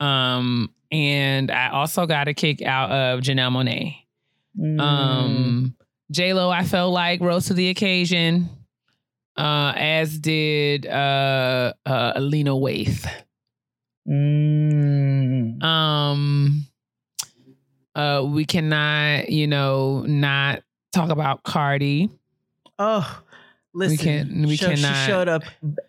[0.00, 3.96] Um, and I also got a kick out of Janelle Monáe.
[4.58, 4.80] Mm.
[4.80, 5.76] Um,
[6.10, 8.48] J Lo, I felt like rose to the occasion,
[9.36, 13.06] uh, as did uh, uh, Alina Waithe.
[14.08, 15.62] Mm.
[15.62, 16.66] Um,
[17.94, 22.10] uh, we cannot, you know, not talk about Cardi.
[22.78, 23.20] Oh,
[23.74, 23.90] listen.
[23.96, 25.42] we can- we Sho- cannot- She showed up.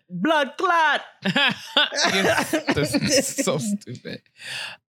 [0.08, 1.02] Blood clot.
[2.74, 4.22] this is so stupid.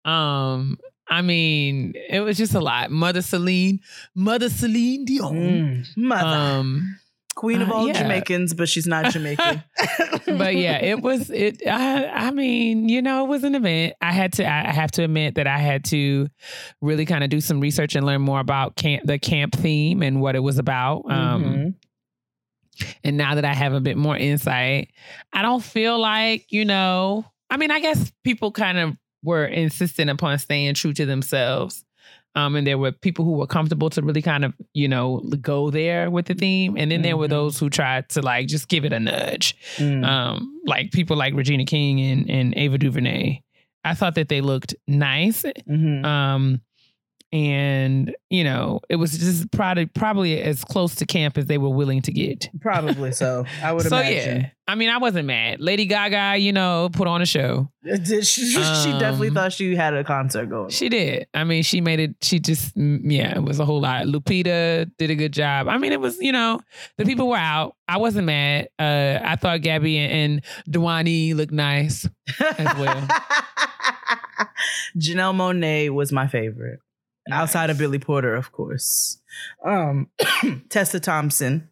[0.05, 2.91] Um, I mean, it was just a lot.
[2.91, 3.81] Mother Celine,
[4.15, 5.35] Mother Celine Dion.
[5.35, 5.97] Mm.
[5.97, 6.27] Mother.
[6.27, 6.99] Um,
[7.37, 7.95] Queen of uh, all yeah.
[7.95, 9.63] Jamaicans, but she's not Jamaican.
[10.27, 11.67] but yeah, it was it.
[11.67, 13.95] I, I mean, you know, it was an event.
[14.01, 14.47] I had to.
[14.47, 16.29] I have to admit that I had to
[16.81, 20.21] really kind of do some research and learn more about camp, the camp theme and
[20.21, 21.11] what it was about.
[21.11, 21.75] Um, Mhm.
[23.05, 24.91] And now that I have a bit more insight,
[25.33, 30.09] I don't feel like, you know, I mean, I guess people kind of were insistent
[30.09, 31.85] upon staying true to themselves.
[32.37, 35.71] Um, and there were people who were comfortable to really kind of, you know, go
[35.71, 36.77] there with the theme.
[36.77, 37.31] And then there were Mhm.
[37.31, 39.57] those who tried to like just give it a nudge.
[39.79, 40.05] Mm.
[40.07, 43.41] Um, like people like Regina King and, and Ava DuVernay.
[43.85, 45.45] I thought that they looked nice.
[45.69, 46.05] Mhm.
[46.05, 46.61] Um,
[47.33, 51.69] and you know, it was just probably probably as close to camp as they were
[51.71, 52.49] willing to get.
[52.61, 53.45] Probably so.
[53.63, 54.41] I would so imagine.
[54.43, 55.61] yeah, I mean, I wasn't mad.
[55.61, 57.71] Lady Gaga, you know, put on a show.
[57.85, 58.53] Did She, she
[58.99, 60.71] definitely Um, thought she had a concert going.
[60.71, 61.27] She did.
[61.35, 62.15] I mean, she made it.
[62.23, 64.07] She just, mm, yeah, it was a whole lot.
[64.07, 65.67] Lupita did a good job.
[65.69, 66.61] I mean, it was, you know,
[66.99, 67.75] the people were out.
[67.89, 68.69] I wasn't mad.
[68.79, 72.09] Uh, I thought Gabby and, and looked nice.
[72.41, 73.09] as well.
[74.97, 76.81] Janelle Monáe was my favorite.
[77.33, 79.19] Outside of Billy Porter, of course.
[79.65, 80.09] Um,
[80.69, 81.69] Tessa Thompson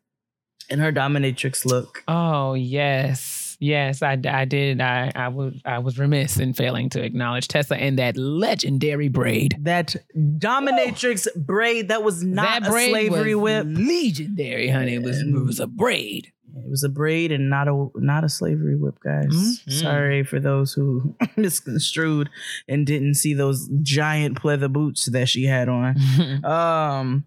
[0.71, 2.03] and her dominatrix look.
[2.09, 4.81] Oh yes, yes, I, I did.
[4.81, 9.57] I I was I was remiss in failing to acknowledge Tessa and that legendary braid.
[9.61, 13.79] That dominatrix braid that was not that a slavery was whip.
[13.79, 14.94] legendary, honey.
[14.94, 16.33] It was it was a braid.
[16.57, 19.27] It was a braid and not a not a slavery whip, guys.
[19.29, 19.73] Mhm.
[19.73, 22.29] Sorry for those who misconstrued
[22.69, 25.97] and didn't see those giant pleather boots that she had on.
[26.45, 27.25] Um,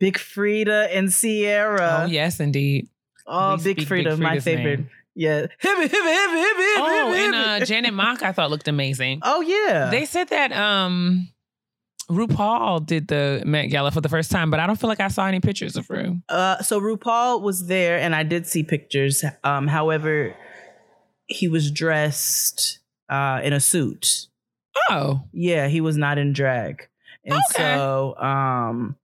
[0.00, 2.02] Big Freedia and Ciara.
[2.02, 2.88] oh yes, indeed.
[3.26, 4.80] Oh, Big Freedia, Big my favorite.
[4.80, 4.90] name.
[5.14, 5.40] Yeah.
[5.42, 9.20] Hip, hip, hip, hip, Oh, and uh, Janet Mock, I thought looked amazing.
[9.22, 9.88] Oh yeah.
[9.90, 11.28] They said that um
[12.10, 15.08] RuPaul did the Met Gala for the first time, but I don't feel like I
[15.08, 16.18] saw any pictures of Ru.
[16.28, 19.24] uh, so RuPaul was there, and I did see pictures.
[19.42, 20.34] Um, however,
[21.26, 24.26] he was dressed uh in a suit.
[24.90, 26.88] Oh, Yeah, he was not in drag,
[27.24, 27.42] and Okay.
[27.74, 28.96] so um,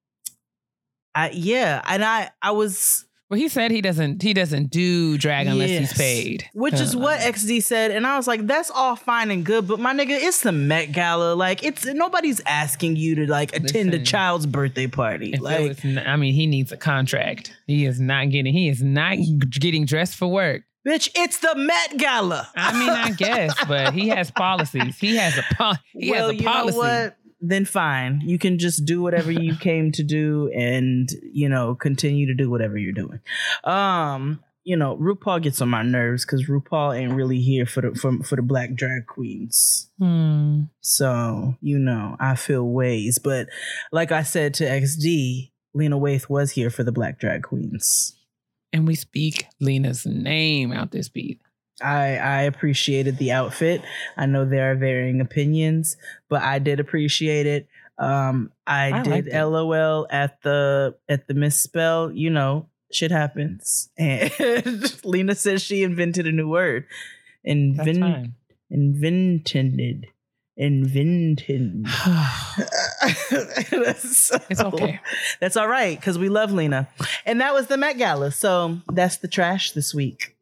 [1.14, 5.46] I yeah, and I I was well, he said he doesn't he doesn't do drag
[5.46, 8.96] unless he's paid, Which is Uh, what XD said, and I was like, "That's all
[8.96, 11.34] fine and good, but my nigga, it's the Met Gala.
[11.34, 15.36] Like, it's nobody's asking you to like attend a child's birthday party.
[15.38, 17.54] Like, was I mean, he needs a contract.
[17.66, 18.52] He is not getting.
[18.52, 19.16] He is not
[19.50, 20.62] getting dressed for work.
[20.86, 22.48] bitch, it's the Met Gala.
[22.56, 24.98] I mean, I guess, but he has policies.
[24.98, 26.76] He has a po- he well, has a you policy.
[26.78, 27.16] know what?
[27.40, 32.26] Then fine, you can just do whatever you came to do, and you know, continue
[32.26, 33.20] to do whatever you're doing.
[33.64, 37.94] Um, you know, RuPaul gets on my nerves because RuPaul ain't really here for the
[37.94, 39.90] for, for the black drag queens.
[39.98, 40.62] Hmm.
[40.81, 43.18] So, you know, I feel ways.
[43.18, 43.48] But
[43.90, 48.16] like I said to XD, Lena Waithe was here for the black drag queens.
[48.72, 51.40] And we speak Lena's name out this beat.
[51.82, 53.82] I, I appreciated the outfit.
[54.16, 55.96] I know there are varying opinions,
[56.28, 57.68] but I did appreciate it.
[57.98, 59.26] Um, I, I did.
[59.32, 62.10] LOL at the at the misspell.
[62.12, 63.90] You know, shit happens.
[63.98, 66.86] And Lena says she invented a new word.
[67.46, 68.32] Invin-
[68.70, 70.06] invented.
[70.56, 71.86] Invented.
[73.72, 75.00] It's it's okay.
[75.40, 76.88] That's all right because we love Lena.
[77.24, 78.30] And that was the Met Gala.
[78.32, 80.36] So that's the trash this week.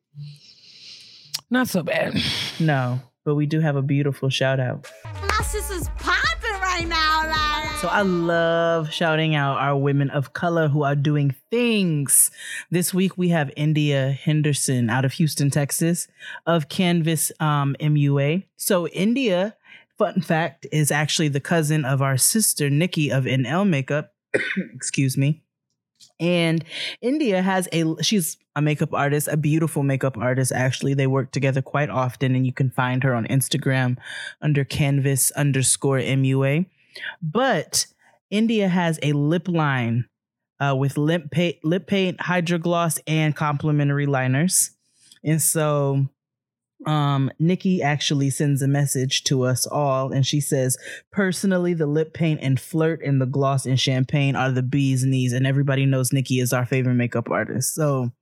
[1.50, 2.14] Not so bad.
[2.60, 4.90] No, but we do have a beautiful shout out.
[5.04, 7.76] My sister's popping right now, like.
[7.80, 12.30] So I love shouting out our women of color who are doing things.
[12.70, 16.08] This week we have India Henderson out of Houston, Texas,
[16.44, 18.44] of Canvas um, MUA.
[18.56, 19.56] So India,
[19.96, 24.12] fun fact, is actually the cousin of our sister Nikki of NL Makeup.
[24.74, 25.42] Excuse me.
[26.20, 26.64] And
[27.00, 30.94] India has a she's a makeup artist, a beautiful makeup artist actually.
[30.94, 33.98] They work together quite often and you can find her on Instagram
[34.42, 36.66] under canvas underscore MUA.
[37.22, 37.86] But
[38.30, 40.08] India has a lip line
[40.60, 44.72] uh, with lip paint, lip paint, hydro gloss, and complimentary liners.
[45.24, 46.08] And so
[46.86, 50.76] um Nikki actually sends a message to us all and she says
[51.10, 55.32] personally the lip paint and flirt and the gloss and champagne are the bee's knees
[55.32, 57.74] and everybody knows Nikki is our favorite makeup artist.
[57.74, 58.12] So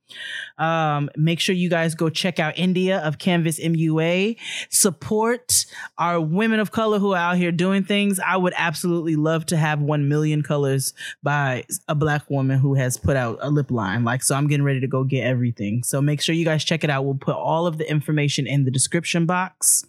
[0.58, 4.36] um make sure you guys go check out India of Canvas MUA
[4.70, 5.66] support
[5.98, 8.20] our women of color who are out here doing things.
[8.20, 12.96] I would absolutely love to have 1 million colors by a black woman who has
[12.96, 14.04] put out a lip line.
[14.04, 15.82] Like so I'm getting ready to go get everything.
[15.82, 17.04] So make sure you guys check it out.
[17.04, 19.84] We'll put all of the information in the description box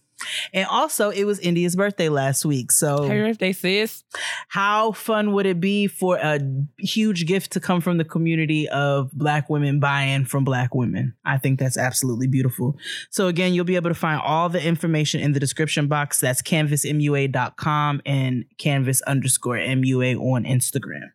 [0.54, 4.04] and also it was India's birthday last week so Happy birthday, sis.
[4.48, 6.40] how fun would it be for a
[6.80, 11.16] huge gift to come from the community of black women buying from black women?
[11.26, 12.78] I think that's absolutely beautiful.
[13.10, 16.20] So again you'll be able to find all the information in the description box.
[16.20, 21.12] That's canvasmua.com and canvas underscore mua on instagram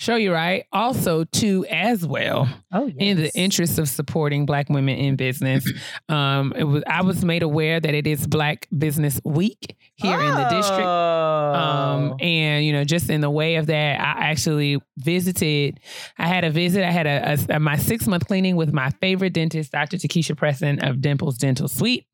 [0.00, 0.64] Show you right.
[0.72, 2.96] Also, too, as well, oh yes.
[3.00, 5.68] in the interest of supporting Black women in business,
[6.08, 10.34] um, it was I was made aware that it is Black Business Week here in
[10.34, 10.86] the district.
[10.86, 11.52] Oh.
[11.52, 15.80] Um, and you know, just in the way of that, I actually visited.
[16.16, 16.84] I had a visit.
[16.84, 19.96] I had a, a my six month cleaning with my favorite dentist, Dr.
[19.96, 22.06] Takesha Preston of Dimples Dental Suite.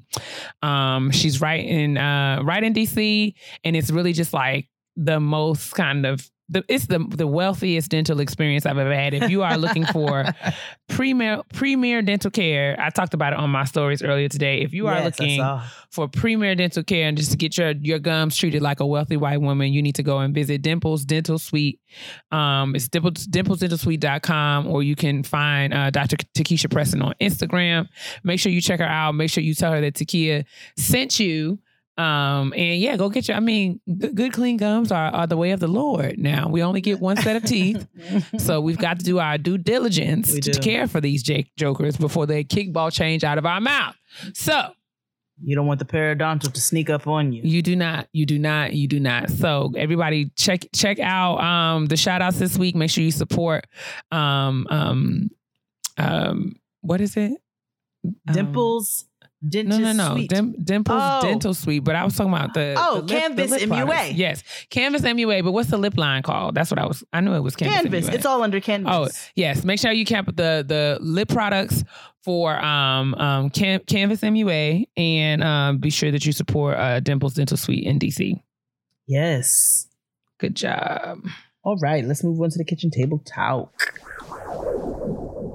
[0.62, 5.74] Um, she's right in uh, right in DC, and it's really just like the most
[5.74, 9.14] kind of the it's the the wealthiest dental experience I've ever had.
[9.14, 10.24] If you are looking for
[10.88, 14.60] premier premier dental care, I talked about it on my stories earlier today.
[14.60, 15.40] If you are Yes, looking
[15.90, 19.16] for premier dental care and just to get your your gums treated like a wealthy
[19.16, 21.80] white woman, you need to go and visit Dimples Dental Suite.
[22.30, 26.16] Um, it's dimples, dimplesdentalsuite.com or you can find uh, Dr.
[26.36, 27.88] Takesha Preston on Instagram.
[28.22, 29.14] Make sure you check her out.
[29.14, 30.44] Make sure you tell her that Takia
[30.76, 31.58] sent you.
[31.96, 35.36] Um, and yeah, go get your, I mean, good, good clean gums are, are the
[35.36, 36.18] way of the Lord.
[36.18, 37.86] Now we only get one set of teeth.
[38.38, 41.96] So we've got to do our due diligence We to care for these Jake jokers
[41.96, 43.94] before they kickball change out of our mouth.
[44.32, 44.72] So
[45.42, 48.38] you don't want the periodontal to sneak up on you you do not, you do
[48.38, 49.30] not, you do not.
[49.30, 52.74] So everybody check check out um the shout outs this week.
[52.74, 53.66] Make sure you support
[54.12, 55.30] um um
[55.96, 57.32] um what is it?
[58.04, 59.13] Um, dimples no,
[59.48, 60.14] dentist no, no.
[60.14, 60.30] suite.
[60.30, 61.20] Dim, Dimples Oh.
[61.22, 63.84] Dental Suite, but I was talking about the Oh, the lip- the Canvas lip MUA.
[63.86, 64.12] products.
[64.14, 65.42] Yes, Canvas MUA.
[65.44, 66.54] But what's the lip line called?
[66.54, 67.04] That's what I was.
[67.12, 67.82] I knew it was Canvas.
[67.82, 68.14] canvas MUA.
[68.14, 71.84] it's all under canvas Oh yes, make sure you cap the the lip products
[72.22, 77.34] for um um Can- Canvas MUA and um be sure that you support uh, Dimples
[77.34, 78.40] Dental Suite in DC.
[79.06, 79.86] yes
[80.38, 81.20] Good job.
[81.62, 84.00] all right let's move on to the kitchen table talk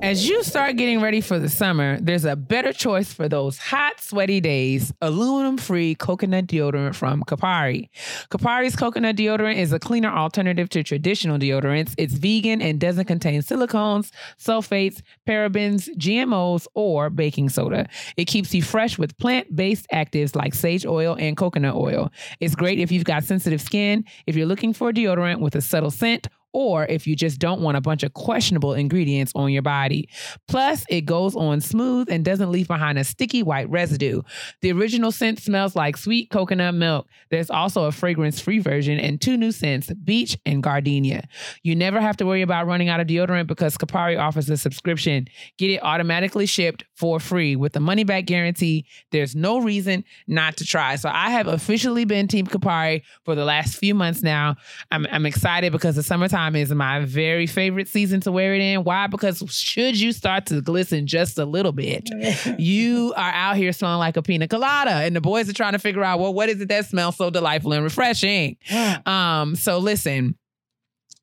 [0.02, 4.00] As you start getting ready for the summer, there's a better choice for those hot,
[4.00, 4.94] sweaty days.
[5.02, 7.90] Aluminum free coconut deodorant from Kopari.
[8.32, 11.96] Kopari's coconut deodorant is a cleaner alternative to traditional deodorants.
[11.98, 17.90] It's vegan and doesn't contain silicones, sulfates, parabens, GMOs, or baking soda.
[18.16, 22.10] It keeps you fresh with plant based actives like sage oil and coconut oil.
[22.40, 25.62] It's great if you've got sensitive skin, if you're looking for a deodorant with a
[25.62, 29.62] subtle scent, or if you just don't want a bunch of questionable ingredients on your
[29.62, 30.10] body.
[30.48, 34.22] Plus, it goes on smooth and doesn't leave behind a sticky white residue.
[34.62, 37.08] The original scent smells like sweet coconut milk.
[37.30, 41.28] There's also a fragrance free version and two new scents, beach and gardenia.
[41.64, 45.28] You never have to worry about running out of deodorant because Kopari offers a subscription.
[45.58, 48.86] Get it automatically shipped for free with the money back guarantee.
[49.12, 50.96] There's no reason not to try.
[50.96, 54.56] So I have officially been Team Kopari for the last few months now.
[54.92, 58.84] I'm, I'm excited because the summertime is my very favorite season to wear it in.
[58.84, 59.08] Why?
[59.08, 62.10] Because should you start to glisten just a little bit,
[62.58, 65.80] you are out here smelling like a pina colada, and the boys are trying to
[65.80, 68.58] figure out, well, what is it that smells so delightful and refreshing?
[69.06, 70.36] Um, so listen.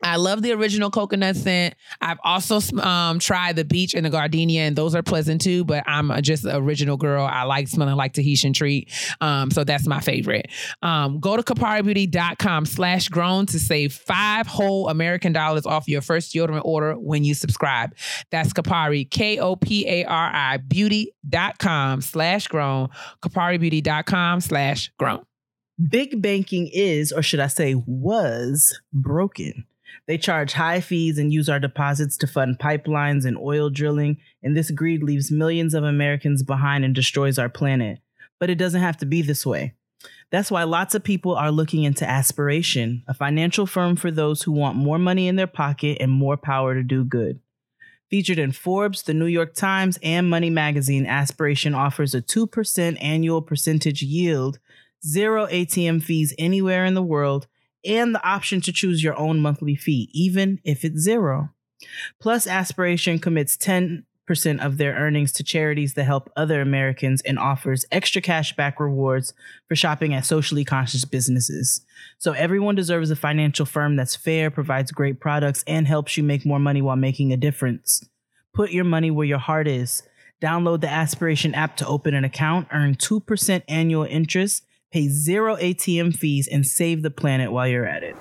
[0.03, 1.75] I love the original coconut scent.
[2.01, 5.65] I've also um, tried the beach and the gardenia, and those are pleasant too.
[5.65, 7.25] But I'm just an original girl.
[7.25, 10.51] I like smelling like Tahitian treat, um, so that's my favorite.
[10.83, 16.35] Um, go to koparibeauty.com slash grown to save five whole American dollars off your first
[16.35, 17.95] deodorant order when you subscribe.
[18.31, 22.89] That's Kopari, K O P A R I beauty.com slash grown,
[23.23, 25.25] koparibeauty.com slash grown.
[25.91, 29.67] Big banking is, or should I say, was broken.
[30.07, 34.57] They charge high fees and use our deposits to fund pipelines and oil drilling, and
[34.57, 37.99] this greed leaves millions of Americans behind and destroys our planet.
[38.39, 39.75] But it doesn't have to be this way.
[40.31, 44.53] That's why lots of people are looking into Aspiration, a financial firm for those who
[44.53, 47.41] want more money in their pocket and more power to do good.
[48.11, 53.43] Featured in Forbes, the New York Times, and Money Magazine, Aspiration offers a 2% annual
[53.43, 54.61] percentage yield,
[55.05, 57.49] zero ATM fees anywhere in the world,
[57.87, 61.51] and the option to choose your own monthly fee, even if it's zero.
[62.21, 64.03] Plus, Aspiration commits 10%
[64.65, 69.35] of their earnings to charities that help other Americans and offers extra cash back rewards
[69.69, 71.85] for shopping at socially conscious businesses.
[72.19, 76.45] So everyone deserves a financial firm that's fair, provides great products, and helps you make
[76.45, 78.09] more money while making a difference.
[78.53, 80.03] Put your money where your heart is.
[80.41, 86.17] Download the Aspiration app to open an account, earn 2% annual interest, pay zero ATM
[86.17, 88.17] fees, and save the planet while you're at it.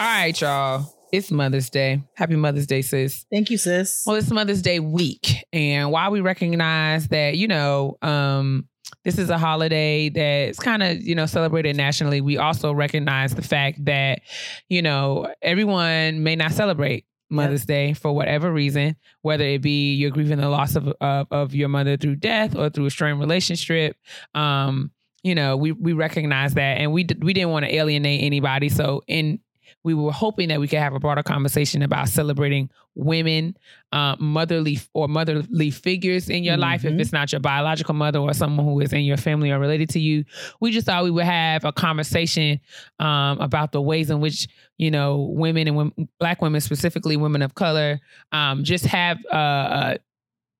[0.00, 0.92] All right, y'all.
[1.12, 2.02] It's Mother's Day.
[2.14, 3.26] Happy Mother's Day, sis.
[3.30, 4.02] Thank you, sis.
[4.06, 5.44] Well, it's Mother's Day week.
[5.52, 8.66] And while we recognize that, you know, um,
[9.04, 13.42] this is a holiday that's kind of, you know, celebrated nationally, we also recognize the
[13.42, 14.22] fact that,
[14.70, 20.10] you know, everyone may not celebrate Mother's Day for whatever reason, whether it be you're
[20.10, 23.96] grieving the loss of, of, of your mother through death or through a strained relationship.
[24.34, 24.92] Um,
[25.22, 28.68] you know, we we recognize that, and we d- we didn't want to alienate anybody.
[28.68, 29.38] So in
[29.84, 33.56] we were hoping that we could have a broader conversation about celebrating women,
[33.90, 36.84] uh, motherly or motherly figures in your life.
[36.84, 37.00] If Mhm.
[37.00, 39.98] it's not your biological mother or someone who is in your family or related to
[39.98, 40.24] you,
[40.60, 42.60] we just thought we would have a conversation
[43.00, 44.46] um, about the ways in which
[44.78, 47.98] you know women and women, black women, specifically women of color,
[48.30, 49.94] um, just have uh, uh,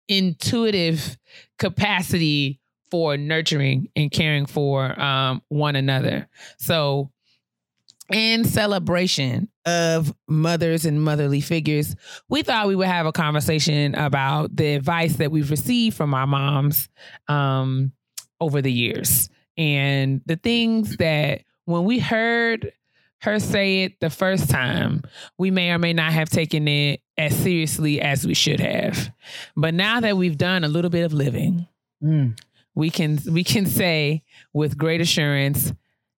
[0.08, 1.16] intuitive
[1.58, 2.60] capacity
[2.92, 6.28] for nurturing and caring for um, one another.
[6.58, 7.10] So
[8.12, 11.96] in celebration of mothers and motherly figures,
[12.28, 16.26] we thought we would have a conversation about the advice that we've received from our
[16.26, 16.90] moms
[17.28, 17.92] um,
[18.42, 22.74] over the years and the things that when we heard
[23.22, 25.00] her say it the first time,
[25.38, 29.10] we may or may not have taken it as seriously as we should have.
[29.56, 31.66] But now that we've done a little bit of living,
[32.02, 32.36] Mm.
[32.74, 35.72] We can we can say with great assurance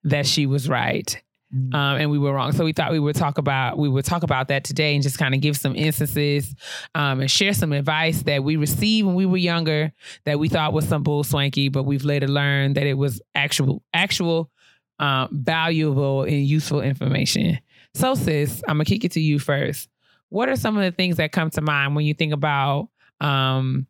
[0.04, 1.20] that she was right
[1.54, 1.74] Mm.
[1.74, 2.50] um, and we were wrong.
[2.52, 5.18] So we thought we would talk about we would talk about that today and just
[5.18, 6.52] kind of give some instances
[6.96, 9.92] um, and share some advice that we received when we were younger
[10.24, 13.82] that we thought was some bull swanky, but we've later learned that it was actual
[13.92, 14.50] actual
[14.98, 17.58] um, valuable and useful information.
[17.94, 19.88] So sis, I'm gonna kick it to you first.
[20.30, 22.88] What are some of the things that come to mind when you think about
[23.20, 23.86] um,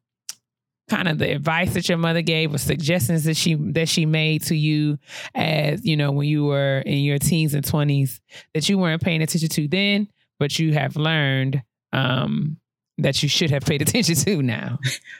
[0.88, 4.42] kind of the advice that your mother gave or suggestions that she that she made
[4.42, 4.98] to you
[5.34, 8.20] as you know when you were in your teens and 20s
[8.52, 10.06] that you weren't paying attention to then
[10.38, 11.62] but you have learned
[11.92, 12.58] um
[12.98, 14.78] that you should have paid attention to now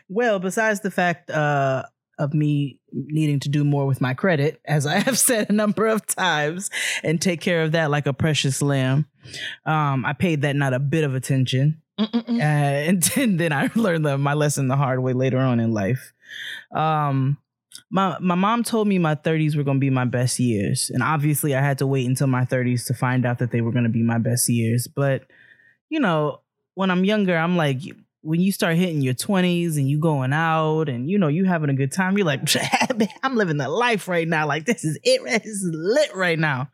[0.09, 1.85] Well, besides the fact uh,
[2.19, 5.87] of me needing to do more with my credit, as I have said a number
[5.87, 6.71] of times,
[7.03, 9.07] and take care of that like a precious lamb,
[9.67, 11.83] um, I paid that not a bit of attention.
[11.99, 13.03] Uh, and
[13.39, 16.13] then, I learned the, my lesson the hard way later on in life.
[16.73, 17.39] Um,
[17.91, 21.03] my my mom told me my 30s were going to be my best years, and
[21.03, 23.85] obviously I had to wait until my 30s to find out that they were going
[23.85, 24.87] to be my best years.
[24.87, 25.23] But
[25.89, 26.41] you know,
[26.75, 27.79] when I'm younger, I'm like,
[28.23, 31.71] when you start hitting your 20s and you going out and you know you having
[31.71, 32.41] a good time, you're like,
[33.23, 34.47] I'm living the life right now.
[34.47, 35.23] Like this is it.
[35.25, 36.71] This is lit right now.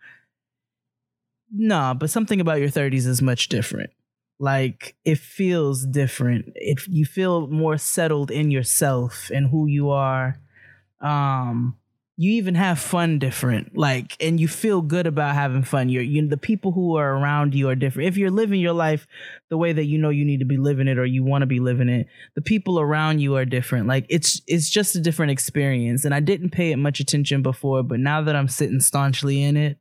[1.53, 3.91] No, but something about your 30s is much different.
[4.41, 6.53] Like it feels different.
[6.57, 10.41] If you feel more settled in yourself and who you are.
[11.01, 11.77] Um,
[12.21, 13.79] you even have fun different.
[13.79, 15.89] Like, and you feel good about having fun.
[15.89, 18.09] You're you the people who are around you are different.
[18.09, 19.07] If you're living your life
[19.49, 21.47] the way that you know you need to be living it or you want to
[21.47, 23.87] be living it, the people around you are different.
[23.87, 26.05] Like it's it's just a different experience.
[26.05, 29.57] And I didn't pay it much attention before, but now that I'm sitting staunchly in
[29.57, 29.79] it,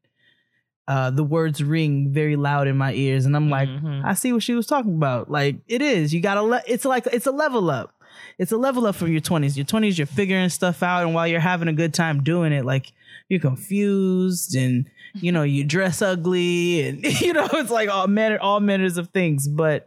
[0.89, 4.03] uh, the words ring very loud in my ears, and I'm like, Mhm.
[4.03, 5.29] I see what she was talking about.
[5.31, 6.13] Like it is.
[6.13, 6.41] You gotta.
[6.41, 7.93] Le- it's like it's a level up.
[8.37, 9.55] It's a level up from your 20s.
[9.55, 12.65] Your 20s, you're figuring stuff out, and while you're having a good time doing it,
[12.65, 12.91] like
[13.29, 18.39] you're confused, and you know you dress ugly, and you know it's like all manner
[18.41, 19.47] all manners of things.
[19.47, 19.85] But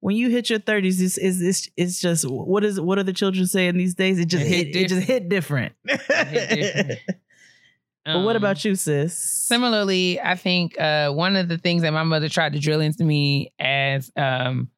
[0.00, 3.12] when you hit your 30s, it's it's it's, it's just what is what are the
[3.12, 4.18] children saying these days?
[4.20, 5.72] It just It hit hit, it just hit different.
[5.84, 7.00] hit different.
[8.06, 9.16] but what Um, about you, sis?
[9.18, 13.04] Similarly, I think uh, one of the things that my mother tried to drill into
[13.04, 14.70] me as um,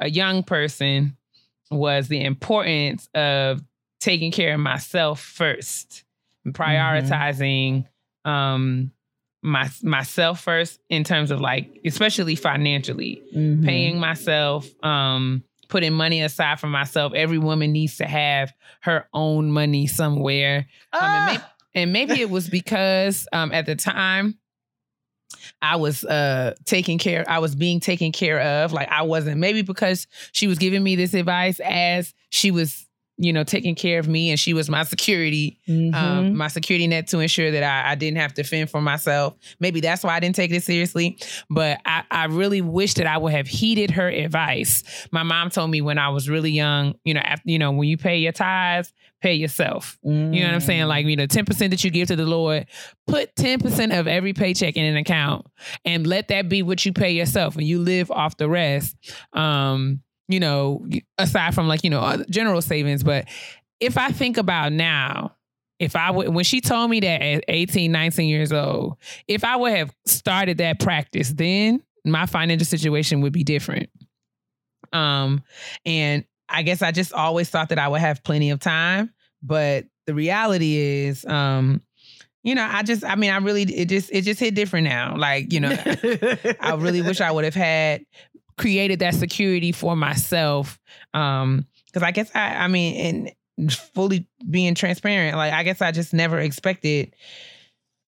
[0.00, 1.16] a young person
[1.70, 3.60] was the importance of
[4.00, 6.04] taking care of myself first,
[6.44, 7.86] and prioritizing
[8.24, 8.90] um,
[9.42, 13.64] my myself first in terms of like, especially financially, Mhm.
[13.64, 17.12] paying myself, um, putting money aside for myself.
[17.14, 20.66] Every woman needs to have her own money somewhere.
[20.92, 21.38] Um,
[21.74, 24.38] and, maybe, maybe it was because um, at the time
[25.60, 28.72] I was uh, taking care, I was being taken care of.
[28.72, 32.84] Like I wasn't, maybe because she was giving me this advice as she was
[33.20, 35.94] you know, taking care of me, and she was my security, Mm-hmm.
[35.94, 39.34] um, my security net to ensure that I, I didn't have to fend for myself.
[39.58, 41.18] Maybe that's why I didn't take it seriously.
[41.50, 44.84] But I, I really wish that I would have heeded her advice.
[45.10, 47.88] My mom told me when I was really young, you know, after, you know, when
[47.88, 49.98] you pay your tithes, pay yourself.
[50.02, 50.84] You know what I'm saying?
[50.84, 50.88] Mm.
[50.88, 52.66] Like, you know, 10% that you give to the Lord,
[53.06, 55.46] put 10% of every paycheck in an account
[55.84, 58.96] and let that be what you pay yourself and you live off the rest.
[59.32, 63.02] Um, you know, aside from like, you know, general savings.
[63.02, 63.26] But
[63.80, 65.34] if I think about now,
[65.78, 68.96] if I would, when she told me that at 18, 19 years old,
[69.26, 73.88] if I would have started that practice then, my financial situation would be different.
[74.92, 75.42] Um,
[75.84, 79.86] and I guess I just always thought that I would have plenty of time, but
[80.06, 81.82] the reality is, um,
[82.42, 85.16] you know, I just, I mean, I really, it just, it just hit different now.
[85.16, 85.70] Like, you know,
[86.60, 88.06] I really wish I would have had
[88.56, 90.78] created that security for myself.
[91.14, 95.90] Um, because I guess I, I mean, and fully being transparent, like I guess I
[95.90, 97.14] just never expected.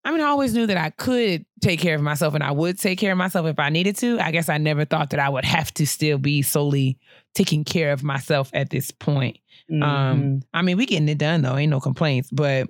[0.09, 2.79] I mean, I always knew that I could take care of myself and I would
[2.79, 4.19] take care of myself if I needed to.
[4.19, 6.99] I guess I never thought that I would have to still be solely
[7.35, 9.39] taking care of myself at this point.
[9.71, 9.83] Mm-hmm.
[9.83, 12.31] Um, I mean, we getting it done though, ain't no complaints.
[12.33, 12.69] But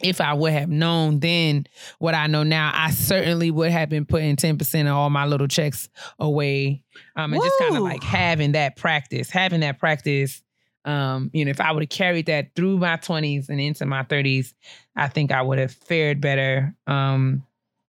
[0.00, 1.66] if I would have known then
[1.98, 5.48] what I know now, I certainly would have been putting 10% of all my little
[5.48, 5.88] checks
[6.20, 6.84] away.
[7.16, 10.40] Um, and just kind of like having that practice, having that practice.
[10.84, 14.02] Um, you know, if I would have carried that through my 20s and into my
[14.02, 14.52] 30s,
[14.96, 16.74] I think I would have fared better.
[16.86, 17.44] Um,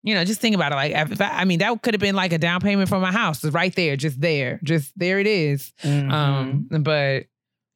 [0.02, 0.76] you know, just think about it.
[0.76, 3.12] Like, if I, I mean, that could have been like a down payment for my
[3.12, 3.44] house.
[3.44, 5.72] It's right there, just there, just there it is.
[5.84, 6.12] Mhm.
[6.12, 7.26] Um, but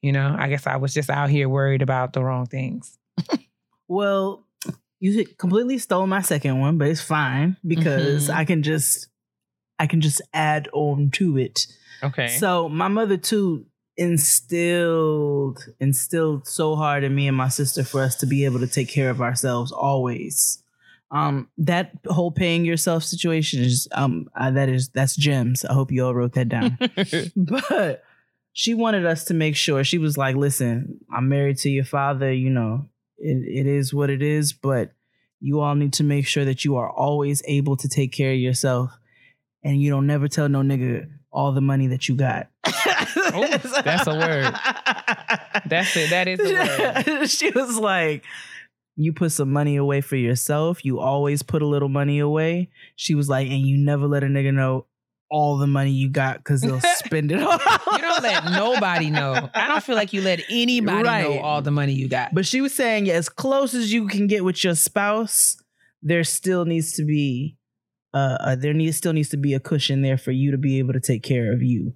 [0.02, 2.98] you know, I guess I was just out here worried about the wrong things.
[3.88, 4.46] Well,
[5.00, 8.34] you completely stole my second one, but it's fine because Mhm.
[8.36, 9.08] I can just
[9.80, 11.68] I can just add on to it.
[12.02, 12.28] Okay.
[12.28, 13.66] So my mother too
[13.98, 18.68] instilled instilled so hard in me and my sister for us to be able to
[18.68, 20.64] take care of ourselves always.
[21.12, 25.64] Um, that whole paying yourself situation is um uh, that is that's gems.
[25.64, 26.78] I hope you all wrote that down.
[27.36, 28.04] but
[28.54, 32.32] she wanted us to make sure she was like, "Listen, I'm married to your father.
[32.32, 32.90] You know,
[33.20, 34.92] it, it is what it is, but
[35.40, 38.40] you all need to make sure that you are always able to take care of
[38.40, 38.92] yourself,
[39.64, 42.48] and you don't never tell no nigga all the money that you got."
[43.36, 43.48] Oh,
[43.84, 44.54] that's a word.
[45.66, 46.10] That's it.
[46.12, 47.28] That is a word.
[47.30, 48.24] she was like,
[48.96, 50.86] "You put some money away for yourself.
[50.86, 54.28] You always put a little money away." She was like, "And you never let a
[54.28, 54.86] nigga know."
[55.32, 57.54] All the money you got because they'll spend it all.
[57.54, 59.50] You don't let nobody know.
[59.56, 62.36] I don't feel like you let anybody know all the money you got.
[62.36, 65.58] But she was saying, yeah, as close as you can get with your spouse,
[66.04, 67.58] there still needs to be,
[68.14, 70.80] uh, uh there needs still needs to be a cushion there for you to be
[70.80, 71.94] able to take care of you,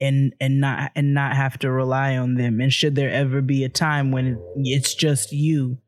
[0.00, 2.60] and and not and not have to rely on them.
[2.60, 5.78] And should there ever be a time when it, it's just you,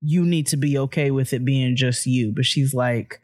[0.00, 2.32] you need to be okay with it being just you.
[2.34, 3.20] But she's like,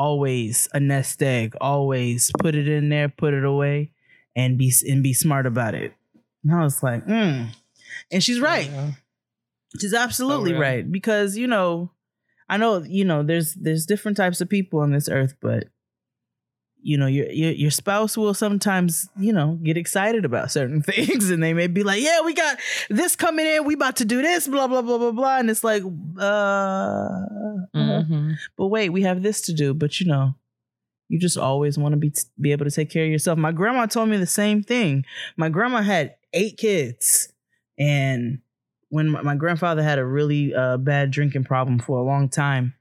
[0.00, 3.92] always a nest egg, always put it in there, put it away,
[4.34, 5.92] and be and be smart about it.
[6.42, 7.48] And I was like, mm.
[8.10, 8.70] and she's right.
[8.70, 8.92] Yeah.
[9.78, 10.62] She's absolutely So real.
[10.62, 11.90] right because you know,
[12.50, 15.68] I know you know there's there's different types of people on this earth, but
[16.82, 21.30] you know your your, your spouse will sometimes you know get excited about certain things,
[21.30, 24.20] and they may be like, "Yeah, we got this coming in, we about to do
[24.20, 25.82] this, blah blah blah blah blah," and it's like,
[26.18, 27.18] uh,
[27.76, 28.34] Mhm.
[28.56, 29.72] but wait, we have this to do.
[29.74, 30.34] But you know,
[31.08, 33.38] you just always want to be be able to take care of yourself.
[33.38, 35.04] My grandma told me the same thing.
[35.36, 37.32] My grandma had eight kids,
[37.78, 38.40] and
[38.90, 42.74] when my, my grandfather had a really uh, bad drinking problem for a long time,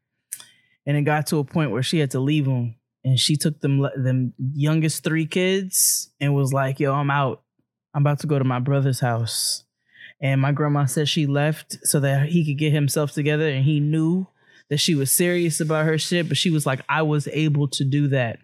[0.86, 3.62] and it got to a point where she had to leave him, and she took
[3.62, 7.42] them them youngest three kids and was like, "Yo, I'm out.
[7.94, 9.64] I'm about to go to my brother's house."
[10.22, 13.80] And my grandma said she left so that he could get himself together, and he
[13.80, 14.28] knew
[14.70, 17.84] that she was serious about her shit, but she was like, I was able to
[17.84, 18.40] do that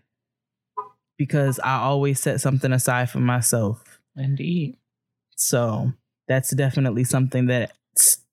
[1.17, 3.99] because I always set something aside for myself.
[4.17, 4.77] Indeed.
[5.35, 5.93] So
[6.27, 7.71] that's definitely something that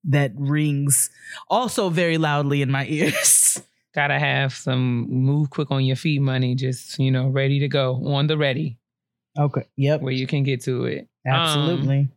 [0.05, 1.11] that rings
[1.49, 3.63] also very loudly in my ears.
[3.95, 8.07] Gotta have some move quick on your feet money, just, you know, ready to go
[8.07, 8.79] on the ready
[9.39, 9.65] Okay.
[9.77, 10.01] Yep.
[10.03, 11.09] where you can get to it.
[11.27, 12.09] Um, Absolutely.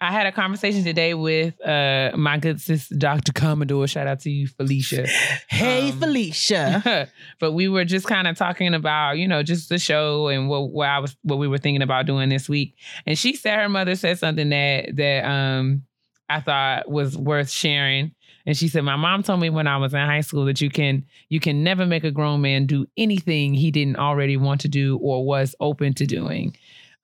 [0.00, 3.32] I had a conversation today with uh my good sis, Dr.
[3.32, 3.86] Commodore.
[3.86, 5.06] Shout out to you, Felicia.
[5.48, 7.08] hey, um, Felicia.
[7.40, 10.70] but we were just kind of talking about, you know, just the show and what,
[10.70, 12.74] what I was what we were thinking about doing this week.
[13.06, 15.82] And she said her mother said something that that um
[16.28, 18.12] I thought was worth sharing.
[18.44, 20.70] And she said, My mom told me when I was in high school that you
[20.70, 24.68] can you can never make a grown man do anything he didn't already want to
[24.68, 26.56] do or was open to doing.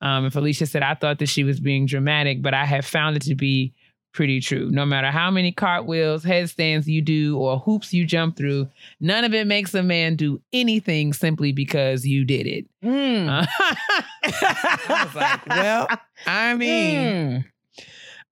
[0.03, 3.15] Um, and Felicia said, I thought that she was being dramatic, but I have found
[3.15, 3.73] it to be
[4.13, 4.69] pretty true.
[4.69, 8.67] No matter how many cartwheels, headstands you do, or hoops you jump through,
[8.99, 12.65] none of it makes a man do anything simply because you did it.
[12.83, 13.27] Mm.
[13.27, 13.45] Uh,
[14.23, 15.87] I was like, well,
[16.27, 17.45] I mean,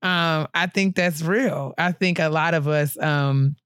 [0.02, 0.08] Mm.
[0.08, 1.74] um, I think that's real.
[1.78, 3.56] I think a lot of us, um,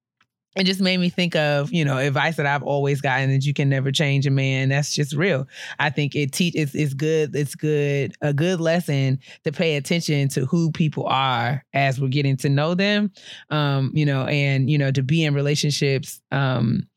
[0.57, 3.53] it just made me think of, you know, advice that I've always gotten that you
[3.53, 4.71] can never change a man.
[4.71, 5.47] That's just real.
[5.79, 10.29] I think it teach it's, it's good, it's good, a good lesson to pay attention
[10.31, 13.13] to who people are as we're getting to know them.
[13.51, 16.89] Um, you know, and you know, to be in relationships, um,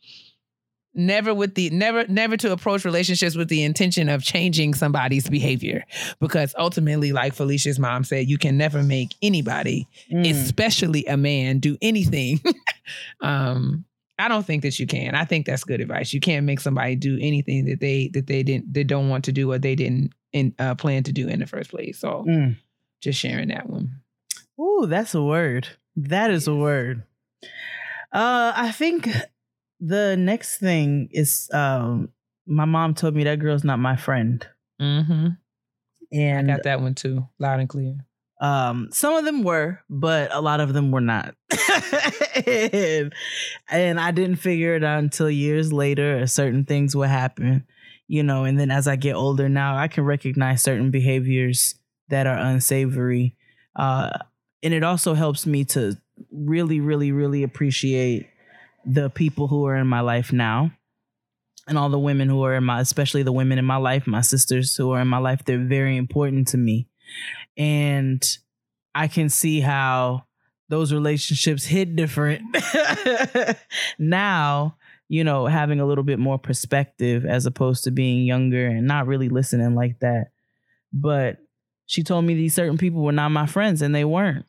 [1.00, 5.84] never with the never never to approach relationships with the intention of changing somebody's behavior
[6.20, 10.30] because ultimately like felicia's mom said you can never make anybody Mm.
[10.30, 12.40] especially a man do anything
[13.22, 13.86] um
[14.18, 16.96] i don't think that you can i think that's good advice you can't make somebody
[16.96, 20.12] do anything that they that they didn't they don't want to do or they didn't
[20.34, 22.56] in, uh, plan to do in the first place so Mm.
[23.02, 23.90] just sharing that one
[24.62, 25.70] Ooh, that's a word.
[25.96, 27.04] That is a word.
[28.12, 29.08] Uh, I think
[29.80, 32.10] the next thing is um,
[32.46, 34.46] my mom told me that girl's not my friend,
[34.82, 35.28] mm-hmm
[36.12, 37.98] And i got that one too loud and clear
[38.42, 41.36] um, some of them were, but a lot of them were not.
[42.46, 43.14] and,
[43.70, 46.26] and I didn't figure it out until years later.
[46.26, 47.66] Certain things would happen,
[48.08, 48.46] you know.
[48.46, 51.76] And then as I get older now, I can recognize certain behaviors
[52.08, 53.36] that are unsavory.
[53.76, 54.12] Uh,
[54.64, 55.98] and it also helps me to
[56.32, 58.30] really, really, really appreciate
[58.86, 60.72] the people who are in my life now.
[61.68, 64.22] And all the women who are in my, especially the women in my life, my
[64.22, 66.90] sisters who are in my life, they're very important to me
[67.58, 68.38] and
[68.96, 70.24] I can see how
[70.70, 72.42] those relationships hit different
[74.00, 74.76] now.
[75.12, 79.08] You know, having a little bit more perspective as opposed to being younger and not
[79.08, 80.28] really listening like that.
[80.94, 81.38] But
[81.88, 84.46] she told me these certain people were not my friends, and they weren't.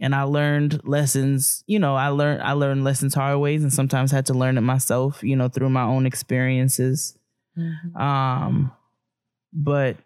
[0.00, 1.64] And I learned lessons.
[1.66, 4.62] You know, I learned I learned lessons hard ways, and sometimes had to learn it
[4.62, 5.22] myself.
[5.22, 7.18] You know, through my own experiences.
[8.00, 8.72] Um,
[9.52, 9.96] but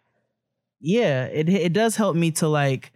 [0.81, 2.93] yeah, it it does help me to like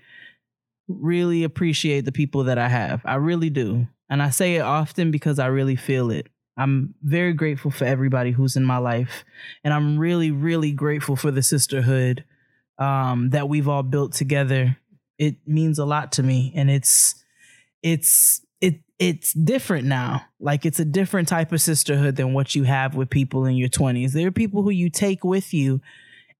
[0.88, 3.02] really appreciate the people that I have.
[3.04, 3.86] I really do.
[4.08, 6.28] And I say it often because I really feel it.
[6.56, 9.24] I'm very grateful for everybody who's in my life.
[9.62, 12.24] And I'm really, really grateful for the sisterhood
[12.78, 14.78] um, that we've all built together.
[15.18, 16.52] It means a lot to me.
[16.54, 17.14] And it's
[17.82, 20.22] it's it it's different now.
[20.40, 23.68] Like it's a different type of sisterhood than what you have with people in your
[23.68, 24.12] 20s.
[24.12, 25.80] There are people who you take with you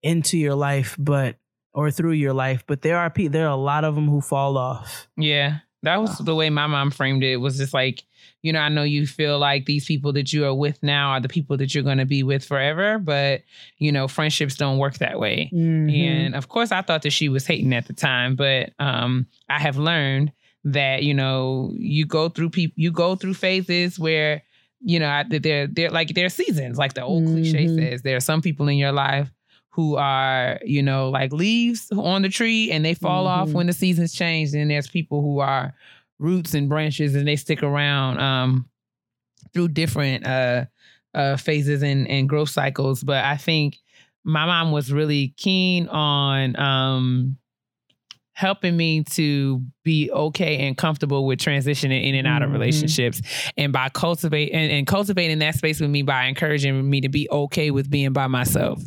[0.03, 1.37] into your life, but
[1.73, 3.33] or through your life, but there are people.
[3.33, 5.07] There are a lot of them who fall off.
[5.15, 7.33] Yeah, that was the way my mom framed it.
[7.33, 8.03] It was just like,
[8.41, 11.19] you know, I know you feel like these people that you are with now are
[11.21, 13.43] the people that you're going to be with forever, but
[13.77, 15.49] you know, friendships don't work that way.
[15.53, 15.89] Mm-hmm.
[15.89, 19.59] And of course, I thought that she was hating at the time, but um, I
[19.59, 20.31] have learned
[20.63, 24.43] that you know you go through people, you go through phases where
[24.81, 27.75] you know I- they're they're like there are seasons, like the old cliche Mhm.
[27.75, 28.01] says.
[28.01, 29.31] There are some people in your life
[29.77, 33.53] who are you know like leaves on the tree and they fall off Mhm.
[33.53, 34.53] when the seasons change.
[34.55, 35.75] And there's people who are
[36.17, 38.67] roots and branches and they stick around um,
[39.53, 40.65] through different uh,
[41.13, 43.03] uh, phases and, and growth cycles.
[43.03, 43.77] But I think
[44.23, 47.37] my mom was really keen on um,
[48.33, 52.53] helping me to be okay and comfortable with transitioning in and out of Mhm.
[52.53, 53.19] relationships
[53.57, 57.27] and by cultivate and, and cultivating that space with me by encouraging me to be
[57.31, 58.79] okay with being by myself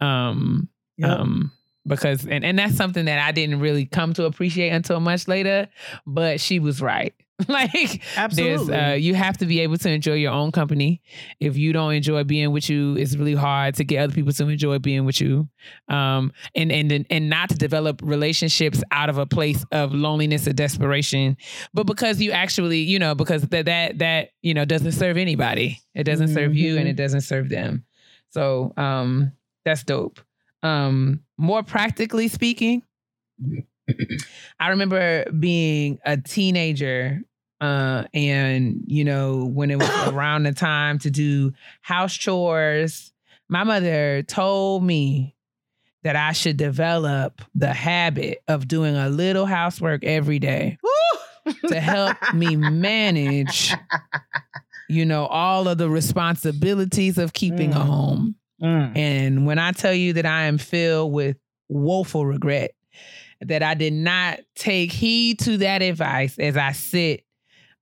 [0.00, 0.68] um
[0.98, 1.10] Yep.
[1.10, 1.52] um
[1.86, 5.68] because and, and that's something that i didn't really come to appreciate until much later
[6.06, 7.12] but she was right
[7.48, 8.72] like Absolutely.
[8.76, 11.02] uh, you have to be able to enjoy your own company.
[11.40, 14.46] If you don't enjoy being with you, it's really hard to get other people to
[14.48, 15.48] enjoy being with you.
[15.88, 20.52] Um, and and and not to develop relationships out of a place of loneliness or
[20.52, 21.36] desperation,
[21.74, 25.80] but because you actually, you know, because that that that you know doesn't serve anybody.
[25.92, 26.90] It doesn't serve you, and Mhm.
[26.90, 27.84] it doesn't serve them.
[28.30, 29.32] So um,
[29.64, 30.20] that's dope.
[30.62, 32.82] Um, more practically speaking,
[34.60, 37.20] I remember being a teenager
[37.60, 41.52] uh and you know when it was around the time to do
[41.82, 43.12] house chores
[43.48, 45.36] my mother told me
[46.02, 50.78] that I should develop the habit of doing a little housework every day
[51.68, 53.72] to help me manage
[54.88, 57.86] you know all of the responsibilities of keeping a Mm.
[57.86, 58.34] home
[58.64, 58.96] Mm.
[58.96, 61.36] and when I tell you that I am filled with
[61.68, 62.70] woeful regret
[63.40, 67.24] that I did not take heed to that advice as I sit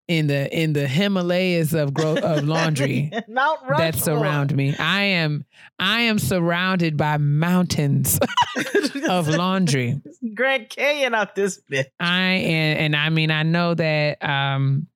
[0.08, 4.74] in the in the Himalayas of growth of laundry that surround me.
[4.76, 5.44] I am
[5.78, 8.18] I am surrounded by mountains
[9.08, 10.00] of laundry.
[10.34, 11.86] Grand Canyon out this bitch.
[12.00, 14.88] I and and I mean I know that um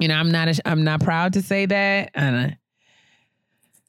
[0.00, 2.56] you know I'm not a, I'm not proud to say that and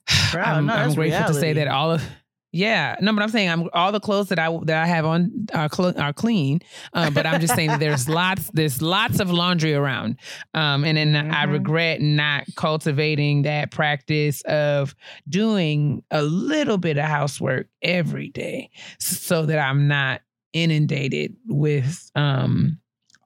[0.33, 2.03] I'm, No, I'm grateful to say that all of
[2.51, 5.47] yeah no but I'm saying I'm all the clothes that I that I have on
[5.53, 6.61] are cl- are clean
[6.93, 10.15] um, but I'm just saying that there's lots there's lots of laundry around
[10.53, 11.51] um and then I Mhm.
[11.51, 14.95] regret not cultivating that practice of
[15.27, 20.21] doing a little bit of housework every day so that I'm not
[20.53, 22.79] inundated with um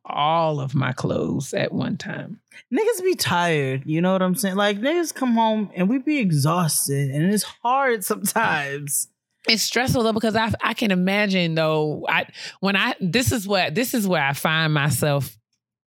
[0.10, 2.40] all of my clothes at one time.
[2.74, 4.56] Niggas be tired, you know what I'm saying?
[4.56, 9.08] Like niggas come home and we be exhausted, and it's hard sometimes.
[9.48, 12.28] It's stressful though because I I can imagine though I
[12.60, 15.38] when I this is what this is where I find myself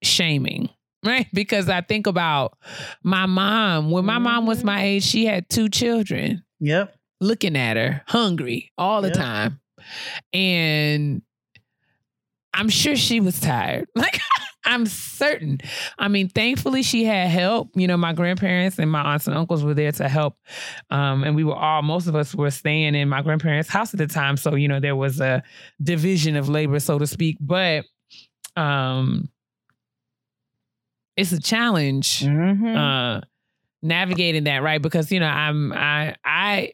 [0.03, 0.69] shaming.
[1.05, 1.27] Right?
[1.35, 2.57] Because I think about
[3.03, 3.91] my mom.
[3.91, 4.85] When my mom was my mm-hmm.
[4.85, 6.45] age, she had two children.
[6.61, 6.95] Yep.
[7.21, 9.15] looking at her, hungry all the Yeah.
[9.15, 9.61] time.
[10.33, 11.23] And
[12.55, 13.89] I'm sure she was tired.
[13.97, 14.19] Like,
[14.65, 15.59] I'm certain.
[15.99, 17.71] I mean, thankfully, she had help.
[17.75, 20.37] You know, my grandparents and my aunts and uncles were there to help.
[20.89, 23.99] Um, and we were all, most of us were staying in my grandparents' house at
[23.99, 24.37] the time.
[24.37, 25.43] So, you know, there was a
[25.83, 27.39] division of labor, so to speak.
[27.41, 27.85] But
[28.55, 29.29] um,
[31.17, 32.77] it's a challenge Mhm.
[32.77, 33.21] uh
[33.83, 36.73] navigating that right because you know i'm i i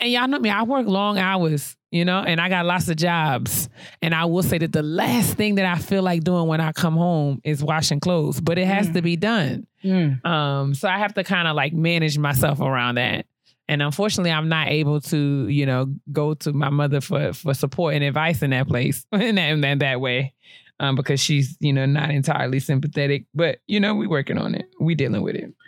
[0.00, 2.96] and y'all know me i work long hours you know and i got lots of
[2.96, 3.68] jobs.
[4.02, 6.72] And i will say that the last thing that i feel like doing when i
[6.72, 8.94] come home is washing clothes but it has Mm.
[8.94, 9.66] to be done.
[9.84, 10.24] Mm.
[10.26, 13.26] um so i have to kind of like manage myself around that.
[13.70, 17.94] And unfortunately i'm not able to you know go to my mother for for support
[17.94, 20.34] and advice in that place in that in that, that way
[20.80, 23.24] um because she's you know not entirely sympathetic.
[23.34, 24.66] But you know we working on it.
[24.80, 25.52] We dealing with it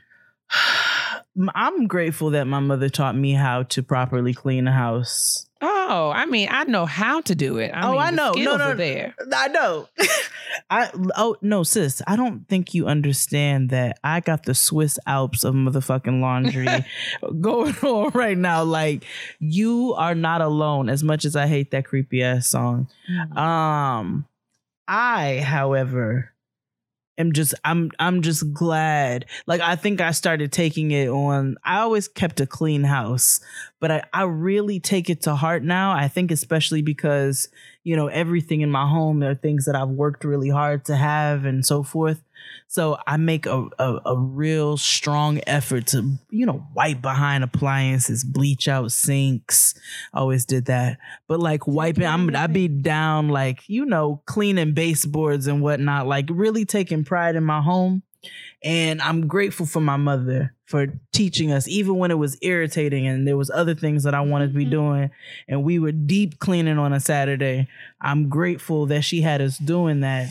[1.54, 5.46] I'm grateful that my mother taught me how to properly clean a house.
[5.62, 7.70] Oh, I mean, I know how to do it.
[7.74, 8.32] I Oh, mean, I know.
[8.32, 9.14] No, no, there.
[9.32, 9.88] I know.
[10.70, 12.00] I oh no, sis.
[12.06, 16.66] I don't think you understand that I got the Swiss Alps of motherfucking laundry
[17.40, 18.62] going on right now.
[18.64, 19.04] Like
[19.38, 20.88] you are not alone.
[20.88, 22.88] As much as I hate that creepy ass song,
[23.36, 24.26] um,
[24.88, 26.32] I, however,
[27.20, 29.26] am just I'm I'm just glad.
[29.46, 31.56] Like I think I started taking it on.
[31.64, 33.40] I always kept a clean house,
[33.78, 35.92] but I I really take it to heart now.
[35.92, 37.48] I think especially because
[37.84, 41.44] you know everything in my home are things that I've worked really hard to have
[41.44, 42.22] and so forth.
[42.68, 48.22] So I make a, a, a real strong effort to, you know, wipe behind appliances,
[48.22, 49.74] bleach out sinks.
[50.14, 50.98] Always did that.
[51.26, 56.26] But like wiping, I'm I be down like, you know, cleaning baseboards and whatnot, like
[56.30, 58.02] really taking pride in my home.
[58.62, 63.26] And I'm grateful for my mother for teaching us, even when it was irritating and
[63.26, 65.10] there was other things that I wanted to be doing.
[65.48, 67.66] And we were deep cleaning on a Saturday.
[68.00, 70.28] I'm grateful that she had us doing that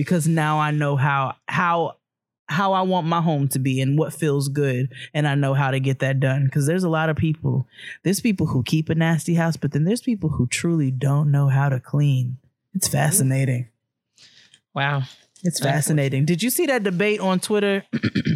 [0.00, 1.96] because now I know how how
[2.48, 4.90] how I want my home to be and what feels good.
[5.12, 6.48] And I know how to get that done.
[6.48, 7.68] Cuz there's a lot of people
[8.02, 11.48] there's people who keep a nasty house but then there's people who truly don't know
[11.48, 12.38] how to clean.
[12.72, 13.68] It's fascinating.
[14.74, 15.02] Wow.
[15.42, 16.24] it's fascinating.
[16.24, 17.84] Did you see that debate on Twitter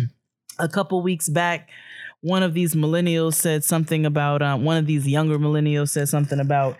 [0.58, 1.70] a couple weeks back?
[2.20, 6.40] One of these millennials said something about um, one of these younger millennials said something
[6.40, 6.76] about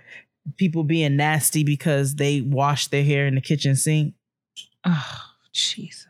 [0.59, 4.13] people being nasty because they wash their hair in the kitchen sink
[4.85, 5.21] Oh,
[5.53, 6.07] Jesus.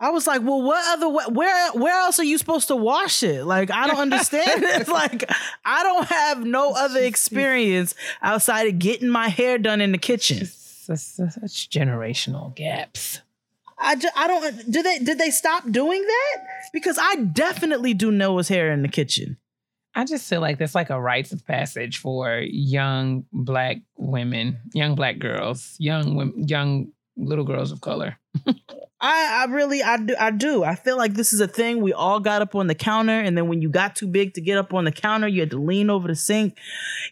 [0.00, 3.22] I was like, well, what other wa- where where else are you supposed to wash
[3.22, 3.44] it?
[3.44, 4.50] Like, I don't understand.
[4.64, 5.30] it's like
[5.64, 10.38] I don't have no other experience outside of getting my hair done in the kitchen.
[10.38, 13.20] It's, it's, it's such generational gaps.
[13.78, 16.36] I, ju- I don't do they did they stop doing that?
[16.72, 19.36] Because I definitely do Noah's hair in the kitchen.
[19.94, 24.94] I just feel like that's like a rites of passage for young black women, young
[24.94, 26.88] black girls, young women, young
[27.22, 28.18] little girls of color.
[29.04, 30.62] I, I really I do I do.
[30.62, 33.36] I feel like this is a thing we all got up on the counter and
[33.36, 35.58] then when you got too big to get up on the counter, you had to
[35.58, 36.56] lean over the sink.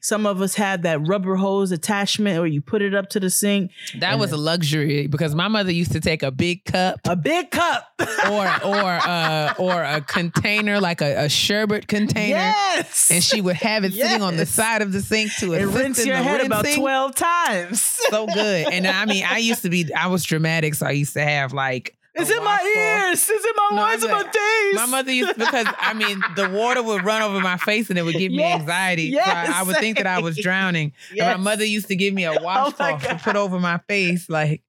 [0.00, 3.28] Some of us had that rubber hose attachment or you put it up to the
[3.28, 3.72] sink.
[3.98, 7.50] That was a luxury because my mother used to take a big cup A big
[7.50, 7.88] cup.
[8.30, 12.36] or or uh or a container like a, a sherbet container.
[12.36, 13.10] yes.
[13.10, 16.06] And she would have it sitting on the side of the sink to rinse in
[16.06, 17.82] your head about 12 times.
[17.82, 18.68] so good.
[18.72, 21.52] And I mean, I used to be, I was dramatic, so I used to have
[21.52, 23.28] like It's in my ears.
[23.30, 24.74] It's in my No, eyes it's and my like- face.
[24.74, 28.02] My mother used because I mean the water would run over my face and it
[28.02, 29.02] would give me Yes, anxiety.
[29.04, 30.92] yes, so I, I would think that I was drowning.
[31.12, 31.26] Yes.
[31.26, 33.78] Oh And my mother used to give me a oh washcloth to put over my
[33.88, 34.62] face, like,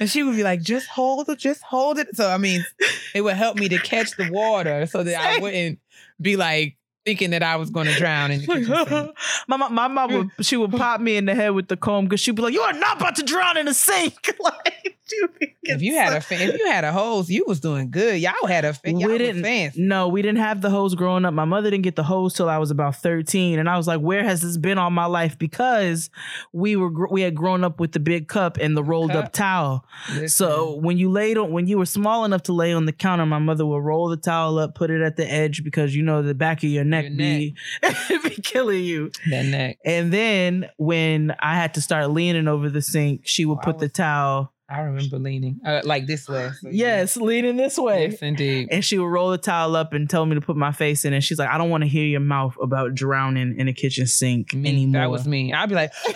[0.00, 2.64] and she would be like, "Just hold it, just hold it." So I mean,
[3.14, 5.78] it would help me to catch the water so that I wouldn't
[6.20, 9.10] be like thinking that I was going to drown in the kitchen sink.
[9.48, 12.04] my mom, my mom would she would pop me in the head with the comb
[12.04, 15.20] because she'd be like, "You are not about to drown in the sink." like, she
[15.20, 18.20] would be If you had a if you had a hose, you was doing good.
[18.20, 19.76] Y'all had a y'all we didn't.
[19.76, 21.34] No, we didn't have the hose growing up.
[21.34, 24.00] My mother didn't get the hose till I was about thirteen, and I was like,
[24.00, 26.10] "Where has this been all my life?" Because
[26.52, 29.84] we were we had grown up with the big cup and the rolled up towel.
[30.10, 32.92] Listen, So when you laid on when you were small enough to lay on the
[32.92, 36.02] counter, my mother would roll the towel up, put it at the edge because you
[36.02, 37.56] know the back of your neck Your be
[38.22, 39.10] be killing you.
[39.30, 39.78] that neck.
[39.84, 43.78] And then when I had to start leaning over the sink, she would Oh, put
[43.80, 44.52] the towel.
[44.70, 46.50] I remember leaning uh, like this way.
[46.60, 48.08] So, Yes, leaning this way.
[48.08, 48.68] yes, indeed.
[48.70, 51.12] And she would roll the towel up and tell me to put my face in
[51.12, 54.06] And She's like, I don't want to hear your mouth about drowning in a kitchen
[54.06, 55.02] sink Me, anymore.
[55.02, 55.52] that was me.
[55.52, 55.92] I'd be like,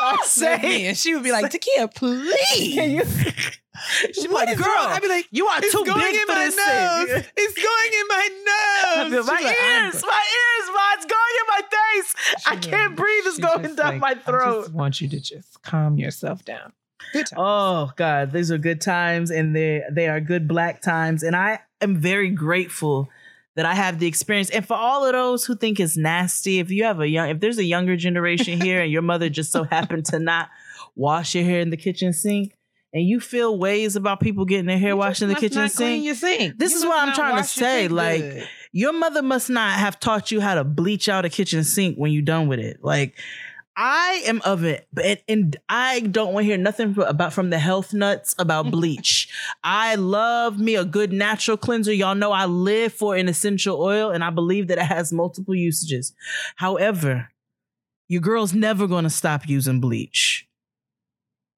[0.00, 2.74] I say, and she would be like, Takia, please.
[2.74, 3.04] Can you-
[4.12, 4.66] she'd be What like, girl.
[4.68, 7.22] I'd be like, you are it's too going big in for my this nose.
[7.22, 7.32] thing.
[7.36, 9.26] It's going in my nose.
[9.26, 12.14] She'd my be like, I'm ears, my ears, ma, it's going in my face.
[12.46, 13.22] I She can't breathe.
[13.26, 14.62] It's she going just down like, my I throat.
[14.64, 16.72] just want you to just calm yourself down.
[17.12, 17.38] Good time.
[17.40, 21.60] Oh God, these are good times, and they they are good black times, and I
[21.80, 23.08] am very grateful
[23.56, 24.50] that I have the experience.
[24.50, 27.40] And for all of those who think it's nasty, if you have a young, if
[27.40, 30.48] there's a younger generation here, and your mother just so happened to not
[30.96, 32.56] wash your hair in the kitchen sink,
[32.92, 36.04] and you feel ways about people getting their hair You washed in the kitchen sink,
[36.04, 36.58] Your sink.
[36.58, 38.48] This You is what I'm trying to say, like, good.
[38.72, 42.12] your mother must not have taught you how to bleach out a kitchen sink when
[42.12, 42.78] you're done with it.
[42.82, 43.16] Like,
[43.76, 47.58] I am of it, but and I don't want to hear nothing about from the
[47.58, 49.28] health nuts about bleach.
[49.64, 51.92] I love me a good natural cleanser.
[51.92, 55.54] Y'all know I live for an essential oil, and I believe that it has multiple
[55.54, 56.12] usages.
[56.56, 57.30] However,
[58.08, 60.43] your girl's never going to stop using bleach.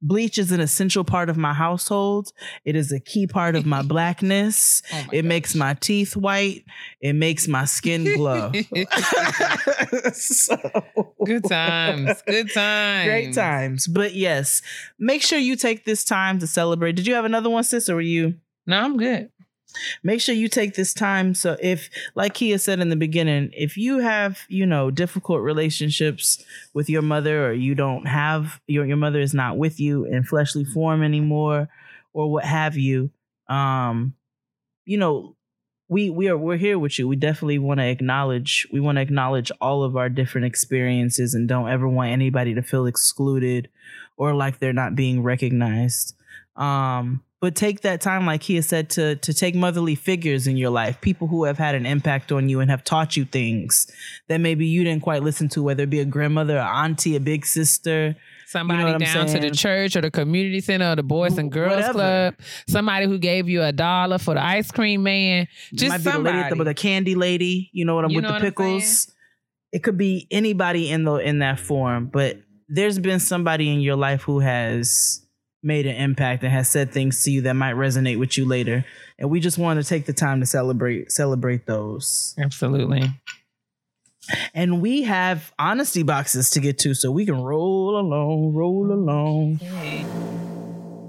[0.03, 2.31] Bleach is an essential part of my household.
[2.65, 4.83] It is a key part of my blackness.
[4.93, 6.65] Oh my It makes my teeth white.
[7.01, 8.53] It makes my skin glow.
[10.13, 10.57] So-
[11.25, 12.23] good times.
[12.27, 13.07] Good times.
[13.07, 13.87] Great times.
[13.87, 14.63] But yes,
[14.99, 16.93] make sure you take this time to celebrate.
[16.97, 18.35] Did you have another one, sis, or were you?
[18.67, 19.31] No, I'm good.
[20.03, 21.35] Make sure you take this time.
[21.35, 26.43] So if, like Kia said in the beginning, if you have, you know, difficult relationships
[26.73, 30.25] with your mother or you don't have your your mother is not with you in
[30.25, 31.69] fleshly form anymore
[32.13, 33.11] or what have you,
[33.49, 34.15] um,
[34.85, 35.37] you know,
[35.89, 37.07] we we are we're here with you.
[37.07, 41.49] We definitely want to acknowledge we want to acknowledge all of our different experiences and
[41.49, 43.69] don't ever want anybody to feel excluded
[44.17, 46.15] or like they're not being recognized.
[46.57, 50.57] Um, but take that time, like he has said, to to take motherly figures in
[50.57, 53.87] your life, people who have had an impact on you and have taught you things
[54.29, 57.21] that maybe you didn't quite listen to, whether it be a grandmother, a auntie, a
[57.21, 58.17] big sister.
[58.47, 61.51] Somebody what I'm down to the church or the community center or the Boys and
[61.53, 61.93] Girls Whatever.
[61.93, 62.35] Club.
[62.69, 65.49] Somebody who gave you a dollar for the ice cream man.
[65.75, 66.65] Just might be the the, somebody.
[66.65, 69.13] the candy lady, you know what I'm You with the pickles.
[69.73, 73.97] It could be anybody in the in that form, but there's been somebody in your
[73.97, 75.26] life who has
[75.67, 78.85] made an impact and has said things to you that might resonate with you later.
[79.19, 82.35] And we just want to take the time to celebrate celebrate those.
[82.39, 83.11] Absolutely.
[84.55, 89.61] And we have honesty boxes to get to, so we can roll along, roll along.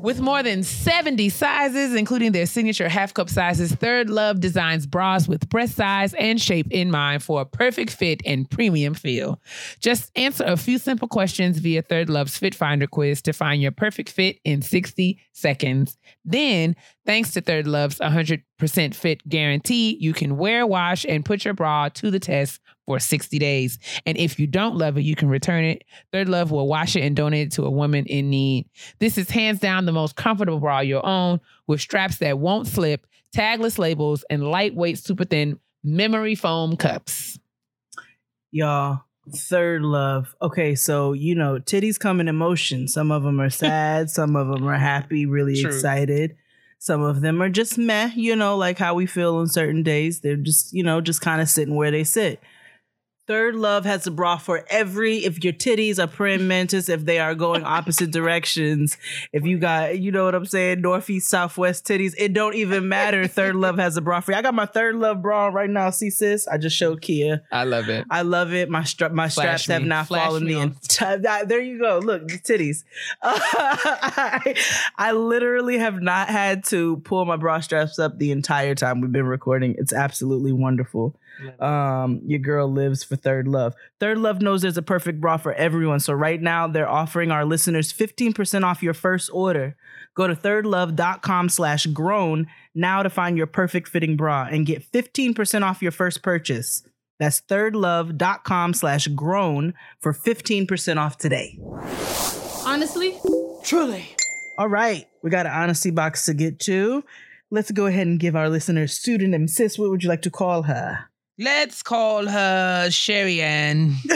[0.02, 5.28] With more than 70 sizes, including their signature half cup sizes, Third Love designs bras
[5.28, 9.42] with breast size and shape in mind for a perfect fit and premium feel.
[9.80, 13.72] Just answer a few simple questions via Third Love's Fit Finder quiz to find your
[13.72, 15.98] perfect fit in 60 seconds.
[16.24, 16.76] Then,
[17.06, 21.90] thanks to Third Love's 100% fit guarantee, you can wear, wash, and put your bra
[21.90, 23.78] to the test for 60 days.
[24.06, 25.84] And if you don't love it, you can return it.
[26.12, 28.68] Third Love will wash it and donate it to a woman in need.
[29.00, 33.06] This is hands down the most comfortable bra you'll own with straps that won't slip,
[33.36, 37.38] tagless labels, and lightweight, super thin memory foam cups.
[38.52, 39.02] Y'all,
[39.36, 40.34] third love.
[40.42, 42.88] Okay, so you know, titties come in emotion.
[42.88, 45.72] Some of them are sad, some of them are happy, really True.
[45.72, 46.38] excited.
[46.80, 50.22] Some of them are just meh, you know, like how we feel on certain days.
[50.22, 52.40] They're just, you know, just kind of sitting where they sit.
[53.28, 57.20] Third Love has a bra for every, if your titties are praying mantis, if they
[57.20, 58.98] are going opposite directions,
[59.34, 63.28] if you got, you know what I'm saying, northeast, southwest titties, it don't even matter.
[63.28, 64.38] Third Love has a bra for you.
[64.38, 65.90] I got my Third Love bra right now.
[65.90, 66.48] See, sis?
[66.48, 67.44] I just showed Kia.
[67.52, 68.06] I love it.
[68.10, 68.70] I love it.
[68.70, 71.22] My stra- my Flash straps have not Flash fallen me the entire.
[71.28, 72.00] Ah, there you go.
[72.00, 72.86] Look, the titties.
[73.22, 74.56] I,
[74.98, 79.12] I literally have not had to pull my bra straps up the entire time we've
[79.12, 79.76] been recording.
[79.78, 81.14] It's absolutely wonderful.
[81.60, 83.74] Um, your girl lives for Third Love.
[84.00, 86.00] Third Love knows there's a perfect bra for everyone.
[86.00, 89.76] So right now they're offering our listeners 15% off your first order.
[90.16, 95.64] Go to thirdlove.com slash grown now to find your perfect fitting bra and get 15%
[95.64, 96.84] off your first purchase.
[97.20, 101.58] That's thirdlove.com slash grown for 15% off today.
[102.66, 103.18] Honestly,
[103.68, 104.16] Truly.
[104.58, 105.10] All right.
[105.22, 107.04] We got an honesty box to get to.
[107.52, 109.50] Let's go ahead and give our listeners pseudonym.
[109.50, 111.10] Sis, what would you like to call her?
[111.40, 113.94] Let's call her Sherry Ann.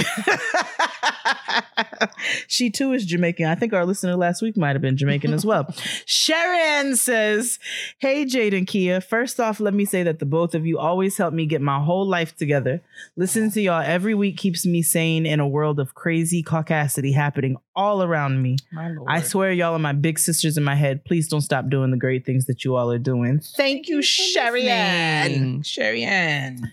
[2.47, 3.45] she too is Jamaican.
[3.45, 5.71] I think our listener last week might have been Jamaican as well.
[6.05, 7.59] Sharon says,
[7.99, 9.01] Hey, Jade and Kia.
[9.01, 11.79] First off, let me say that the both of you always help me get my
[11.79, 12.81] whole life together.
[13.15, 17.55] Listening to y'all every week keeps me sane in a world of crazy caucasity happening
[17.75, 18.57] all around me.
[18.71, 19.07] My lord.
[19.09, 21.05] I swear y'all are my big sisters in my head.
[21.05, 23.39] Please don't stop doing the great things that you all are doing.
[23.39, 25.63] Thank you, Sherry Ann.
[25.63, 26.71] Sherry Ann.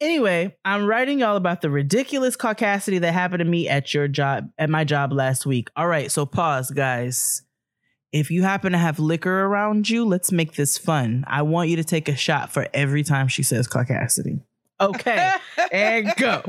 [0.00, 4.50] Anyway, I'm writing y'all about the ridiculous caucasity that happened to me at your job,
[4.58, 5.68] at my job last week.
[5.76, 7.42] All right, so pause, guys.
[8.12, 11.22] If you happen to have liquor around you, let's make this fun.
[11.28, 14.40] I want you to take a shot for every time she says caucasity.
[14.80, 15.32] Okay,
[15.72, 16.42] and go.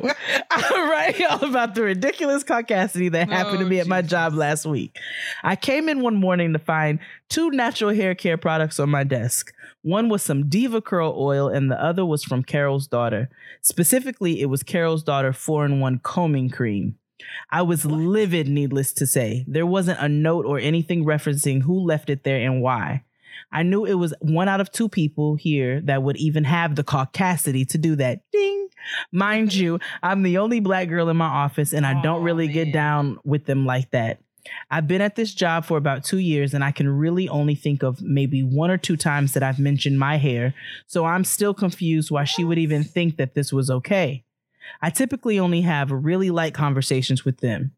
[0.49, 4.34] I'm writing all about the ridiculous caucasity that happened to Oh, me at my job
[4.34, 4.97] last week.
[5.43, 9.53] I came in one morning to find two natural hair care products on my desk.
[9.82, 13.29] One was some DevaCurl oil, and the other was from Carol's daughter.
[13.61, 16.97] Specifically, it was Carol's daughter 4 in 1 combing cream.
[17.49, 19.45] I was livid, needless to say.
[19.47, 23.03] There wasn't a note or anything referencing who left it there and why.
[23.51, 26.84] I knew it was one out of two people here that would even have the
[26.84, 28.21] caucasity to do that.
[28.32, 28.69] Ding.
[29.11, 32.73] Mind you, I'm the only black girl in my office and I don't really get
[32.73, 34.19] down with them like that.
[34.69, 37.84] I've been at this job for about two years and I can really only think
[37.84, 40.53] of maybe one or two times that I've mentioned my hair,
[40.88, 44.23] so I'm still confused why she would even think that this was okay.
[44.82, 47.73] I typically only have really light conversations with them.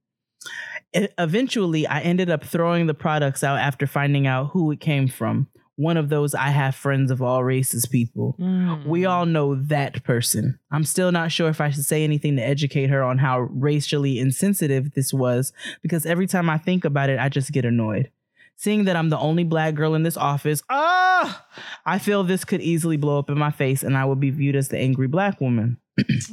[0.94, 5.48] Eventually, I ended up throwing the products out after finding out who it came from.
[5.76, 8.36] One of those I have friends of all races people.
[8.39, 8.86] Mm.
[8.86, 10.60] We all know that person.
[10.72, 14.20] I'm still not sure if I should say anything to educate her on how racially
[14.20, 18.12] insensitive this was because every time I think about it, I just get annoyed.
[18.56, 21.48] Seeing that I'm the only black girl in this office, ah,
[21.88, 24.56] I feel this could easily blow up in my face and I will be viewed
[24.56, 25.78] as the angry black woman.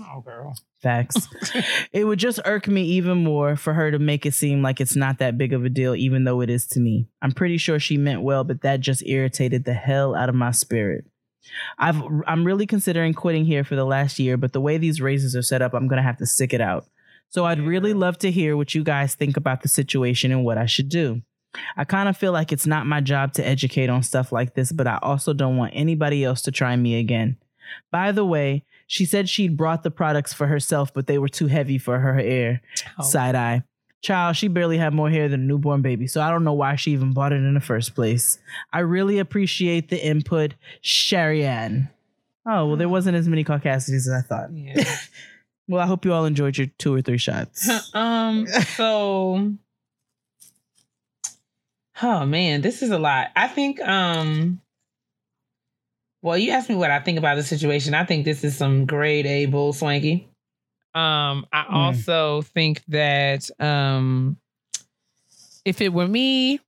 [0.00, 0.56] Oh, girl.
[0.82, 1.28] Facts.
[1.92, 4.96] it would just irk me even more for her to make it seem like it's
[4.96, 7.06] not that big of a deal, even though it is to me.
[7.20, 10.50] I'm pretty sure she meant well, but that just irritated the hell out of my
[10.52, 11.04] spirit.
[11.78, 15.34] I've I'm really considering quitting here for the last year, but the way these raises
[15.34, 16.86] are set up, I'm gonna have to stick it out.
[17.28, 20.58] So I'd really love to hear what you guys think about the situation and what
[20.58, 21.22] I should do.
[21.76, 24.72] I kind of feel like it's not my job to educate on stuff like this,
[24.72, 27.36] but I also don't want anybody else to try me again.
[27.90, 31.46] By the way, she said she'd brought the products for herself, but they were too
[31.46, 32.60] heavy for her hair.
[32.98, 33.04] Oh.
[33.04, 33.62] Side eye.
[34.02, 36.74] Child, she barely had more hair than a newborn baby, so I don't know why
[36.74, 38.40] she even bought it in the first place.
[38.72, 41.88] I really appreciate the input, Sharianne.
[42.44, 44.52] Oh, well, there wasn't as many caucasities as I thought.
[44.52, 44.82] Yeah.
[45.68, 47.70] Well, I hope you all enjoyed your two or three shots.
[47.94, 48.48] um.
[48.74, 49.54] So.
[52.02, 53.28] Oh man, this is a lot.
[53.36, 53.80] I think.
[53.80, 54.60] Um.
[56.22, 57.94] Well, you asked me what I think about the situation.
[57.94, 60.28] I think this is some grade A bull swanky.
[60.94, 61.46] Um.
[61.52, 61.74] I Hmm.
[61.74, 64.36] also think that um,
[65.64, 66.60] if it were me,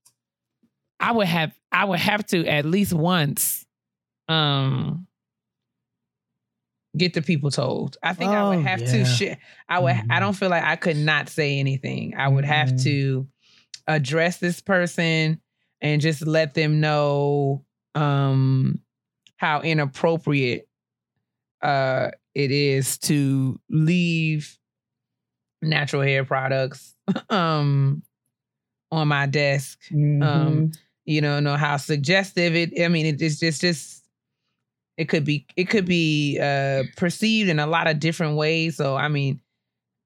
[0.99, 1.53] I would have.
[1.71, 3.65] I would have to at least once.
[4.27, 5.07] Um.
[6.95, 7.97] Get the people told.
[8.03, 8.91] I think I Oh, would have yeah.
[8.91, 9.37] to share.
[9.67, 9.95] I would.
[10.11, 10.19] I Mhm.
[10.19, 12.13] don't feel like I could not say anything.
[12.15, 12.83] I would have Mhm.
[12.83, 13.27] to
[13.87, 15.41] address this person
[15.81, 18.79] and just let them know um
[19.43, 20.67] how inappropriate
[21.61, 24.57] uh it is to leave
[25.61, 26.95] natural hair products
[27.29, 28.01] um
[28.91, 30.23] on my desk Mm-hmm.
[30.23, 30.71] um
[31.05, 34.03] you know know how suggestive it i mean it, it's just just
[34.97, 38.95] it could be it could be uh perceived in a lot of different ways so
[38.95, 39.41] i mean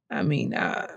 [0.10, 0.88] i mean uh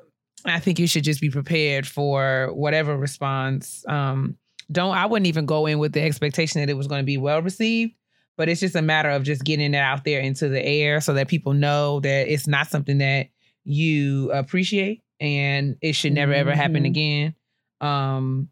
[0.46, 4.36] i think you should just be prepared for whatever response um
[4.72, 7.18] don't i wouldn't even go in with the expectation that it was going to be
[7.18, 7.92] well received
[8.40, 11.12] but it's just a matter of just getting it out there into the air so
[11.12, 13.26] that people know that it's not something that
[13.64, 16.86] you appreciate and it should never ever happen Mhm.
[16.86, 17.34] again.
[17.82, 18.48] Um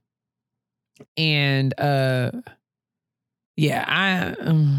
[1.16, 2.32] and uh
[3.56, 4.78] yeah, I um,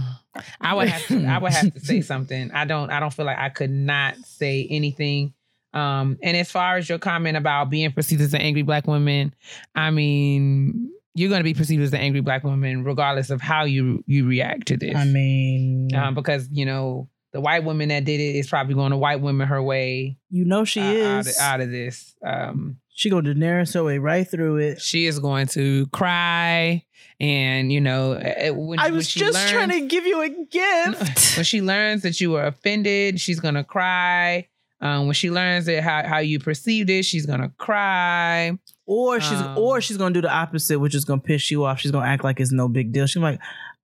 [0.62, 2.52] I would have to I would have to say something.
[2.52, 5.34] I don't I don't feel like I could not say anything.
[5.74, 9.34] Um and as far as your comment about being perceived as an angry black woman,
[9.74, 13.64] I mean, you're going to be perceived as an angry black woman regardless of how
[13.64, 14.96] you you react to this.
[14.96, 18.92] I mean, um, because you know the white woman that did it is probably going
[18.92, 21.38] to white women her way you know she uh, out, is.
[21.38, 22.16] of, out of this.
[22.26, 24.82] Um, she gonna Daenerys her way right through it.
[24.82, 26.84] she is going to cry,
[27.20, 28.20] and you know
[28.54, 31.38] when, I was she just learns, trying to give you a gift.
[31.38, 34.48] when she learns that you were offended, she's gonna cry.
[34.82, 38.58] Um, when she learns that how, how you perceived it, she's gonna cry.
[38.92, 41.80] Or she's Um, or she's gonna do the opposite, which is gonna piss you off.
[41.80, 43.06] She's gonna act like it's no big deal.
[43.06, 43.40] She's like,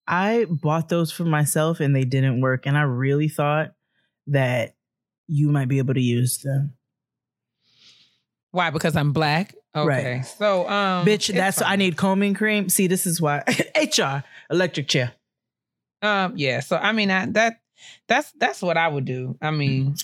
[0.09, 3.73] I bought those for myself and they didn't work, and I really thought
[4.29, 4.75] that
[5.27, 6.73] you might be able to use them.
[8.53, 8.71] Why?
[8.71, 9.55] Because I'm black.
[9.77, 10.15] Okay.
[10.15, 10.23] Right.
[10.25, 12.71] So, um, Bitch, that's I need combing cream.
[12.71, 13.43] See, this is why
[13.77, 15.13] HR electric chair.
[16.01, 16.61] Um, yeah.
[16.61, 17.61] So I mean, I, that
[18.09, 19.37] that's that's what I would do.
[19.43, 19.97] I mean,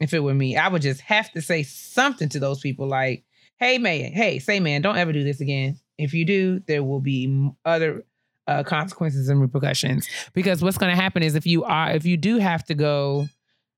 [0.00, 3.25] if it were me, I would just have to say something to those people, like,
[3.58, 5.78] "Hey, man, hey, say, man, don't ever do this again.
[5.98, 8.04] If you do, there will be other
[8.46, 10.08] uh, consequences and repercussions.
[10.32, 13.26] Because what's going to happen is if you are, if you do have to go,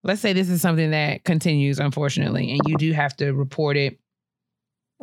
[0.05, 3.99] let's say this is something that continues, unfortunately, and you do have to report it.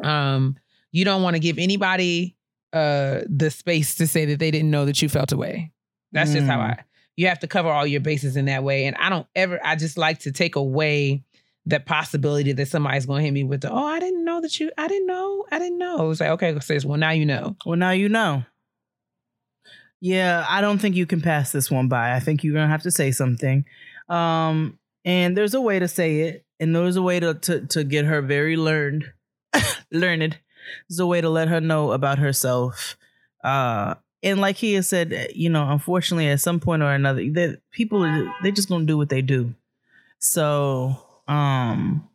[0.03, 0.57] Um,
[0.91, 2.35] you don't want to give anybody
[2.73, 5.71] uh the space to say that they didn't know that you felt away.
[6.11, 6.61] That's just how Mm.
[6.71, 6.83] I
[7.15, 8.85] you have to cover all your bases in that way.
[8.85, 11.23] And I don't ever I just like to take away
[11.67, 14.71] that possibility that somebody's gonna hit me with the oh I didn't know that you
[14.77, 16.11] I didn't know I didn't know.
[16.11, 17.55] It's like okay sis well now you know.
[17.65, 18.43] Well, now you know.
[20.01, 22.13] Yeah, I don't think you can pass this one by.
[22.13, 23.65] I think you're gonna have to say something.
[24.09, 27.83] Um, and there's a way to say it, and there's a way to to, to
[27.83, 29.11] get her very learned,
[29.91, 30.37] learned.
[30.89, 32.97] There's a way to let her know about herself.
[33.43, 37.61] Uh, and like he has said, you know, unfortunately, at some point or another, that
[37.71, 38.01] people
[38.43, 39.53] they just gonna do what they do.
[40.19, 42.07] So, um,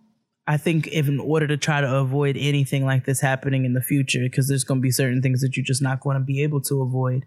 [0.46, 3.80] I think if in order to try to avoid anything like this happening in the
[3.80, 6.42] future, because there's going to be certain things that you're just not going to be
[6.42, 7.26] able to avoid.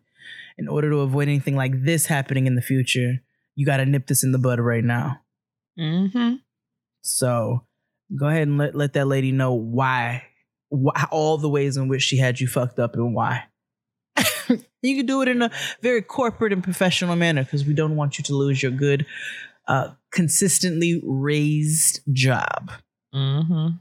[0.57, 3.21] In order to avoid anything like this happening in the future,
[3.55, 5.21] you got to nip this in the bud right now.
[5.79, 6.35] Mm-hmm.
[7.01, 7.65] So
[8.15, 10.23] go ahead and let, let that lady know why,
[10.69, 13.45] why, all the ways in which she had you fucked up and why.
[14.81, 18.17] you can do it in a very corporate and professional manner because we don't want
[18.17, 19.05] you to lose your good,
[19.67, 22.71] uh, consistently raised job.
[23.13, 23.75] Mm-hmm.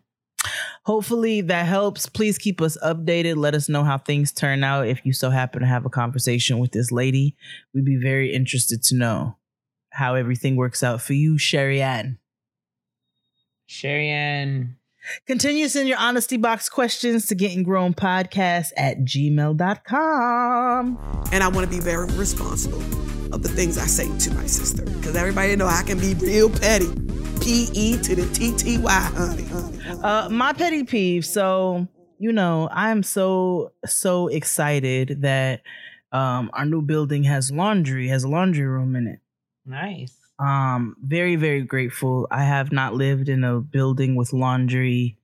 [0.84, 2.08] Hopefully that helps.
[2.08, 3.36] Please keep us updated.
[3.36, 4.88] Let us know how things turn out.
[4.88, 7.36] If you so happen to have a conversation with this lady,
[7.72, 9.36] we'd be very interested to know
[9.90, 12.18] how everything works out for you, Sherry Ann.
[13.66, 14.76] Sherry Ann.
[15.26, 19.58] Continue to send your honesty box questions to getting grown podcast at gmail.com.
[21.32, 22.80] and I want to be very responsible
[23.32, 26.50] of the things I say to my sister because everybody know I can be real
[26.50, 26.88] petty.
[27.40, 29.78] P E to the T T Y, honey, honey.
[29.78, 30.00] honey.
[30.02, 31.26] Uh, my petty peeve.
[31.26, 35.62] So, you know, I'm so, so excited that
[36.12, 39.18] um, our new building has laundry, has a laundry room in it.
[39.66, 40.14] Nice.
[40.38, 45.16] um very very grateful i have not lived in a building with laundry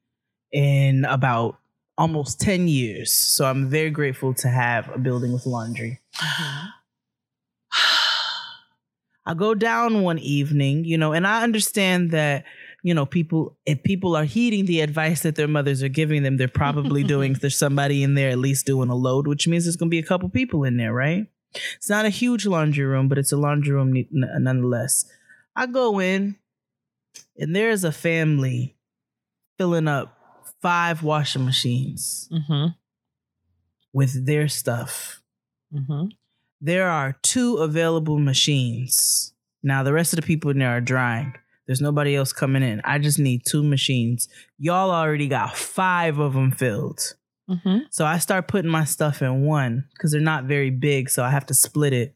[0.52, 1.56] in about
[1.96, 5.98] almost 10 years so i'm very grateful to have a building with laundry
[9.26, 12.44] i go down one evening you know and i understand that
[12.82, 16.36] you know people if people are heeding the advice that their mothers are giving them
[16.36, 19.76] they're probably doing there's somebody in there at least doing a load which means there's
[19.76, 21.26] going to be a couple people in there right
[21.76, 25.06] it's not a huge laundry room, but it's a laundry room n- nonetheless.
[25.56, 26.36] I go in,
[27.38, 28.76] and there's a family
[29.56, 30.14] filling up
[30.60, 32.66] five washing machines Mm-hmm.
[33.94, 35.22] with their stuff.
[35.74, 36.08] Mm-hmm.
[36.61, 39.32] There are two available machines.
[39.62, 41.34] Now, the rest of the people in there are drying.
[41.66, 42.80] There's nobody else coming in.
[42.84, 44.28] I just need two machines.
[44.59, 47.14] Y'all already got five of them filled.
[47.48, 47.78] Mm-hmm.
[47.90, 51.30] So I start putting my stuff in one because they're not very big, so I
[51.30, 52.14] have to split it.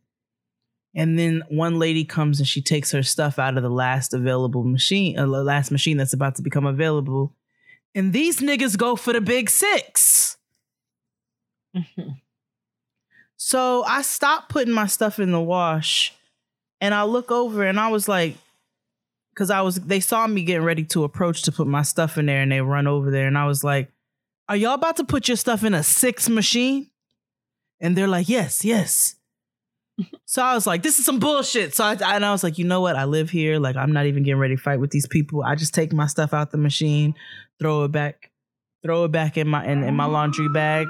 [0.95, 4.65] And then one lady comes and she takes her stuff out of the last available
[4.65, 7.35] machine, uh, the last machine that's about to become available.
[7.95, 10.37] And these niggas go for the big six.
[13.37, 16.15] So I stopped putting my stuff in the wash
[16.81, 18.37] and I look over and I was like,
[19.35, 22.27] because I was, they saw me getting ready to approach to put my stuff in
[22.27, 23.27] there and they run over there.
[23.27, 23.91] And I was like,
[24.49, 26.91] are y'all about to put your stuff in a six machine?
[27.81, 29.17] And they're like, yes, yes.
[30.25, 31.75] So I was like, this is some bullshit.
[31.75, 32.97] So I, and I was like, you know what?
[32.97, 33.59] I live here.
[33.59, 35.43] Like, I'm not even getting ready to fight with these people.
[35.43, 37.15] I just take my stuff out the machine,
[37.59, 38.31] throw it back,
[38.85, 40.87] throw it back in my in, in my laundry bag.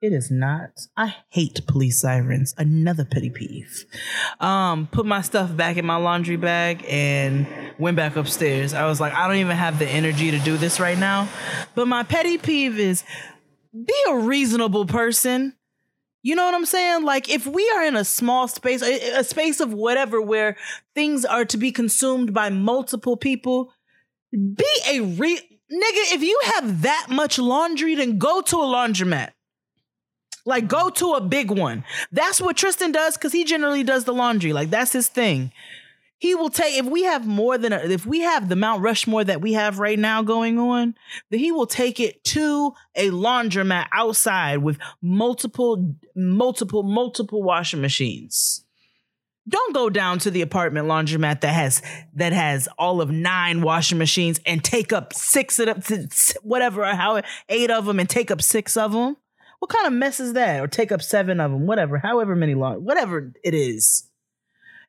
[0.00, 0.70] It is not.
[0.96, 2.54] I hate police sirens.
[2.56, 3.84] Another petty peeve.
[4.38, 7.48] Um, put my stuff back in my laundry bag and
[7.78, 8.74] went back upstairs.
[8.74, 11.28] I was like, I don't even have the energy to do this right now.
[11.74, 13.02] But my petty peeve is
[13.72, 15.54] be a reasonable person.
[16.22, 17.04] You know what I'm saying?
[17.04, 20.56] Like if we are in a small space, a, space of whatever where
[20.94, 23.72] things are to be consumed by multiple people,
[24.32, 26.14] be a re nigga.
[26.14, 29.30] If you have that much laundry, then go to a laundromat.
[30.48, 31.84] Like go to a big one.
[32.10, 34.54] That's what Tristan does because he generally does the laundry.
[34.54, 35.52] Like that's his thing.
[36.16, 39.24] He will take if we have more than a, if we have the Mount Rushmore
[39.24, 40.94] that we have right now going on,
[41.30, 48.64] then he will take it to a laundromat outside with multiple, multiple, multiple washing machines.
[49.46, 51.82] Don't go down to the apartment laundromat that has
[52.14, 56.08] that has all of nine washing machines and take up six of them,
[56.42, 57.20] whatever, how
[57.50, 59.18] eight of them, and take up six of them.
[59.60, 60.60] What kind of mess is that?
[60.60, 64.08] Or take up seven of them, whatever, however many long, whatever it is.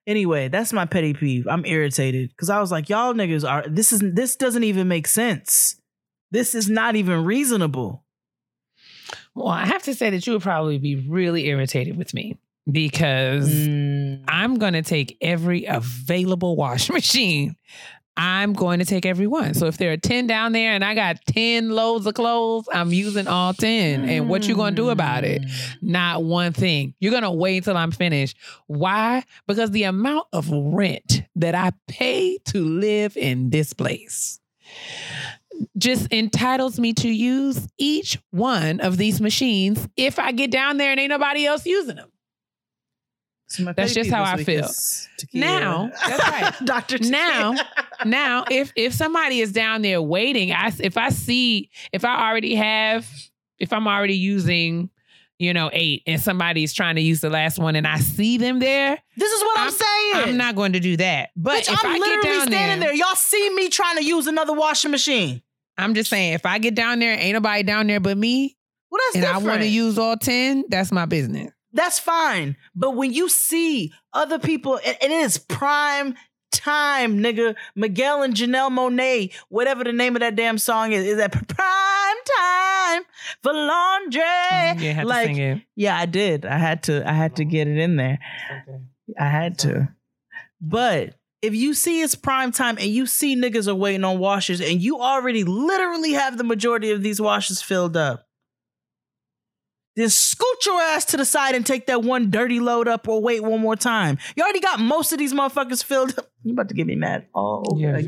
[0.08, 1.48] Anyway, that's my petty peeve.
[1.48, 5.08] I'm irritated because I was like, y'all niggas are this is this doesn't even make
[5.08, 5.80] sense.
[6.32, 8.04] This is not even reasonable.
[9.36, 12.38] Well, I have to say that you would probably be really irritated with me
[12.70, 14.24] because Mm.
[14.28, 17.56] I'm going to take every available wash machine.
[18.20, 19.54] I'm going to take every one.
[19.54, 22.92] So if there are 10 down there and I got 10 loads of clothes, I'm
[22.92, 24.10] using all 10.
[24.10, 25.42] And what you going to do about it?
[25.42, 25.78] Mm.
[25.82, 26.94] Not one thing.
[27.00, 28.36] You're going to wait until I'm finished.
[28.68, 29.24] Why?
[29.48, 34.42] Because the amount of rent that I pay to live in this place
[35.78, 40.92] just entitles me to use each one of these machines if I get down there
[40.92, 42.12] and ain't nobody else using them.
[43.50, 44.70] So That's just how I week feel.
[45.34, 46.54] Now, that's right.
[46.66, 47.00] Dr.
[47.00, 47.68] Now, Tequila.
[48.06, 52.56] now if if somebody is down there waiting i if i see if i already
[52.56, 53.06] have
[53.58, 54.90] if i'm already using
[55.40, 58.60] you know eight and somebody's trying to use the last one and i see them
[58.60, 60.14] there this is what I'm, saying.
[60.30, 62.80] i'm not going to do that but Bitch, if I'm i get literally down standing
[62.80, 62.96] there, there.
[62.98, 65.42] Y'all see me trying to use another washing machine.
[65.78, 68.56] i'm just saying if i get down there ain't nobody down there but me
[68.92, 69.46] Well, that's and different.
[69.46, 72.58] i want to use all 10 that's my business that's fine.
[72.76, 76.16] But when you see other people, and, and it is prime
[76.52, 77.56] time, nigga.
[77.76, 82.18] Miguel and Janelle Monáe, whatever the name of that damn song is, is that prime
[82.38, 83.04] time
[83.44, 84.22] for laundry.
[84.22, 86.46] Mm, you had to like, sing it yeah, I did.
[86.46, 87.08] I had to.
[87.08, 88.20] I had to get it in there.
[88.52, 88.80] Okay.
[89.20, 89.90] I had to.
[90.62, 94.60] But if you see it's prime time and you see niggas are waiting on washers
[94.60, 98.28] and you already literally have the majority of these washers filled up,
[100.00, 103.22] then scoot your ass to the side and take that one dirty load up or
[103.22, 104.18] wait one more time.
[104.36, 106.32] You already got most of these motherfuckers filled up.
[106.44, 108.06] You about to get me mad all over you're again.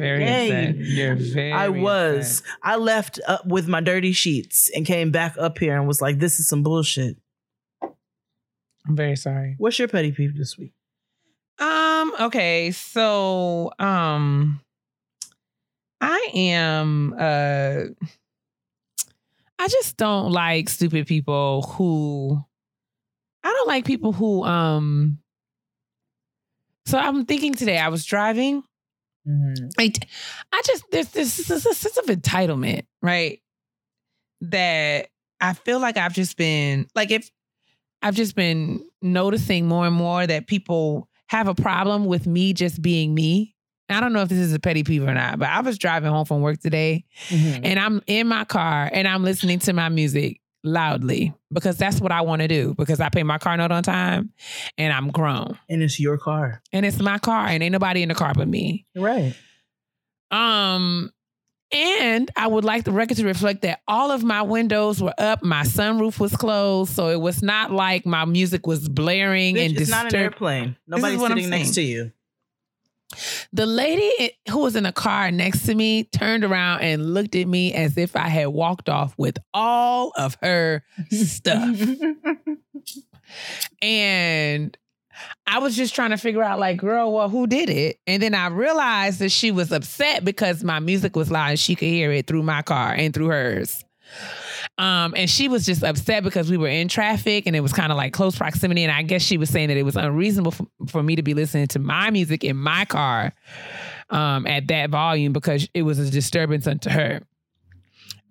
[0.75, 2.39] very you're very I was.
[2.39, 2.53] upset.
[2.63, 6.19] I left up with my dirty sheets and came back up here and was like,
[6.19, 7.17] this is some bullshit.
[7.83, 10.73] i'm very sorry What's your petty peeve this week?
[11.59, 14.61] Um, okay, so um
[15.99, 17.83] I am uh
[19.61, 22.43] I just don't like stupid people who
[23.43, 25.19] I don't like people who um
[26.85, 28.63] so I'm thinking today I was driving
[29.77, 29.93] I,
[30.51, 33.39] I just there's this, this, this sense of entitlement, right?
[34.41, 35.09] That
[35.39, 37.29] I feel like I've just been like if
[38.01, 42.81] I've just been noticing more and more that people have a problem with me just
[42.81, 43.55] being me.
[43.93, 46.09] I don't know if this is a petty peeve or not, but I was driving
[46.11, 50.39] home from work today and I'm in my car and I'm listening to my music
[50.63, 53.81] loudly because that's what I want to do because I pay my car note on
[53.81, 54.31] time
[54.77, 56.61] and I'm grown And it's your car.
[56.71, 58.85] and it's my car and ain't nobody in the car but me.
[58.95, 59.33] Right.
[60.29, 61.11] Um,
[61.73, 65.41] and I would like the record to reflect that all of my windows were up,
[65.43, 69.75] my sunroof was closed, so it was not like my music was blaring Bitch, and
[69.77, 69.81] disturbing.
[69.81, 70.75] it's not an airplane.
[70.87, 72.11] Nobody's sitting next to you.
[73.53, 77.47] The lady who was in the car next to me turned around and looked at
[77.47, 81.77] me as if I had walked off with all of her stuff.
[83.81, 84.77] and
[85.47, 87.99] I was just trying to figure out, like, girl, well, who did it?
[88.07, 91.75] And then I realized that she was upset because my music was loud and she
[91.75, 93.83] could hear it through my car and through hers.
[94.77, 97.91] Um, and she was just upset because we were in traffic and it was kind
[97.91, 98.83] of like close proximity.
[98.83, 101.33] And I guess she was saying that it was unreasonable for, for me to be
[101.33, 103.33] listening to my music in my car
[104.09, 107.21] um, at that volume because it was a disturbance unto her.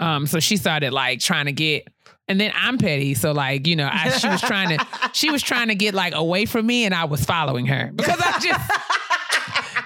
[0.01, 1.87] Um, so she started like trying to get
[2.27, 3.15] and then I'm petty.
[3.15, 6.15] So like, you know, I, she was trying to she was trying to get like
[6.15, 7.91] away from me and I was following her.
[7.93, 8.71] Because I just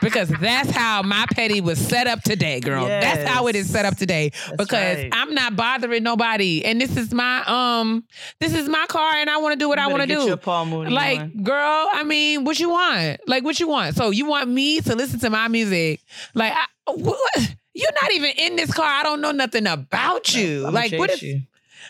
[0.05, 2.87] because that's how my petty was set up today, girl.
[2.87, 4.31] That's how it is set up today.
[4.57, 5.09] because right.
[5.13, 6.65] I'm not bothering nobody.
[6.65, 8.05] And this is my um
[8.39, 10.37] this is my car and I want to do what I want to do.
[10.37, 11.43] Paul Mooney like, on.
[11.43, 13.21] girl, I mean, what you want?
[13.27, 13.97] Like, what you want?
[13.97, 16.01] So you want me to listen to my music?
[16.35, 17.55] Like, I, what?
[17.75, 18.87] You're not even in this car.
[18.87, 20.67] I don't know nothing about you.
[20.67, 21.23] I'ma like, what if?
[21.23, 21.43] you.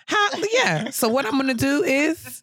[0.07, 0.29] How?
[0.53, 0.91] Yeah.
[0.91, 2.43] So what I'm gonna do is,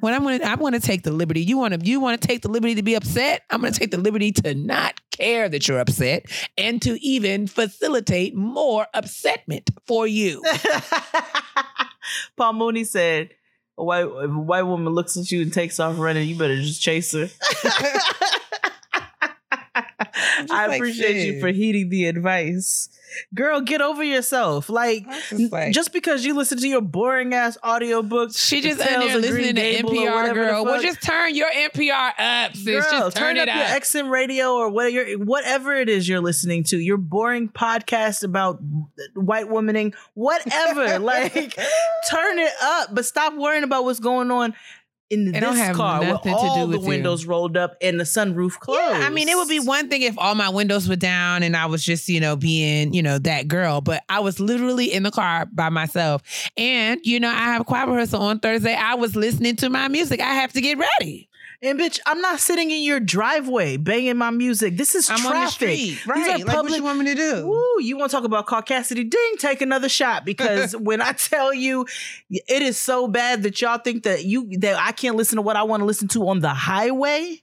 [0.00, 1.42] when I'm gonna, I'm gonna take the liberty.
[1.42, 3.42] You want to, you want to take the liberty to be upset.
[3.50, 6.26] I'm gonna take the liberty to not care that you're upset
[6.56, 10.42] and to even facilitate more upsetment for you.
[12.36, 13.30] Paul Mooney said,
[13.76, 16.56] a white, if a white woman looks at you and takes off running, you better
[16.56, 17.28] just chase her.
[20.00, 22.88] I like, appreciate you for heeding the advice.
[23.34, 24.68] Girl, get over yourself.
[24.68, 28.94] Like, just like- just because you listen to your boring ass audiobooks, She just The
[28.94, 30.64] in there listening to NPR, girl.
[30.64, 30.82] Well, fuck.
[30.82, 32.64] just turn your NPR up, sis.
[32.64, 33.70] Girl, just turn, turn it up up.
[33.70, 36.78] your XM radio or what your whatever it is you're listening to.
[36.78, 38.60] Your boring podcast about
[39.14, 40.98] white womaning, whatever.
[41.08, 41.32] like,
[42.10, 44.54] turn it up, but stop worrying about what's going on
[45.10, 46.88] in It this don't have car with nothing to do all the with you.
[46.88, 48.80] windows rolled up and the sunroof closed.
[48.80, 51.56] Yeah, I mean, it would be one thing if all my windows were down and
[51.56, 53.80] I was just, you know, being, you know, that girl.
[53.80, 56.22] But I was literally in the car by myself.
[56.56, 58.74] And, you know, I have choir rehearsal on Thursday.
[58.74, 60.20] I was listening to my music.
[60.20, 61.27] I have to get ready.
[61.60, 64.76] And bitch, I'm not sitting in your driveway banging my music.
[64.76, 65.50] This is I'm traffic.
[65.52, 66.06] street.
[66.06, 66.16] Right.
[66.16, 67.48] These are like, what public you want me to do?
[67.48, 69.10] Woo, you want to talk about caucasity?
[69.10, 71.84] Ding, take another shot because when I tell you
[72.30, 75.56] it is so bad that y'all think that you that I can't listen to what
[75.56, 77.42] I want to listen to on the highway,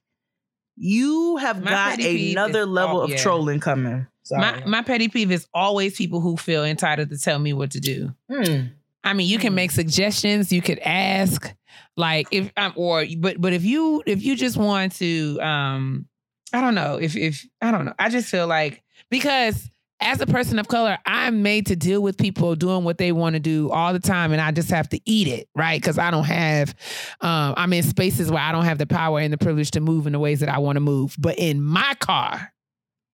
[0.77, 3.17] you have My got another level all- of yeah.
[3.17, 4.07] trolling coming.
[4.23, 4.41] Sorry.
[4.41, 7.79] My, my petty peeve is always people who feel entitled to tell me what to
[7.79, 8.15] do.
[8.31, 8.67] Hmm.
[9.03, 9.55] I mean, you can Mm.
[9.57, 10.51] make suggestions.
[10.51, 11.53] You could ask,
[11.97, 16.07] like if um, or but but if you if you just want to, um,
[16.53, 17.93] I don't know if if I don't know.
[17.97, 19.69] I just feel like because
[20.01, 23.35] as a person of color, I'm made to deal with people doing what they want
[23.35, 25.81] to do all the time, and I just have to eat it, right?
[25.81, 26.75] Because I don't have,
[27.21, 30.05] um, I'm in spaces where I don't have the power and the privilege to move
[30.05, 31.15] in the ways that I want to move.
[31.17, 32.53] But in my car,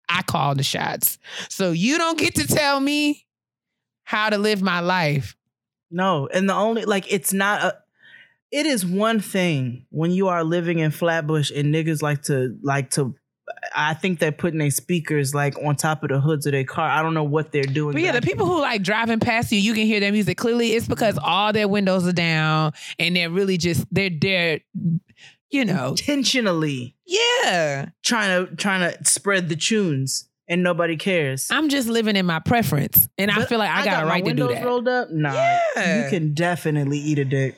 [0.08, 1.20] I call the shots.
[1.50, 3.26] So you don't get to tell me
[4.04, 5.36] how to live my life.
[5.92, 7.78] No, and the only like it's not a
[8.52, 12.92] it is one thing when you are living in Flatbush and niggas like to like
[12.92, 13.16] to
[13.76, 16.90] I think they're putting their speakers like on top of the hoods of their car.
[16.90, 17.94] I don't know what they're doing.
[17.94, 20.74] But yeah, the people who like driving past you, you can hear their music clearly.
[20.74, 24.60] It's because all their windows are down and they're really just they're they're
[25.50, 27.90] you know intentionally yeah.
[28.04, 31.48] trying to trying to spread the tunes and nobody cares.
[31.52, 34.26] I'm just living in my preference, and I feel like I, got, a my right
[34.26, 34.66] to do that.
[34.66, 35.12] rolled up.
[35.12, 36.04] Nah, Yeah.
[36.04, 37.56] you can definitely eat a dick.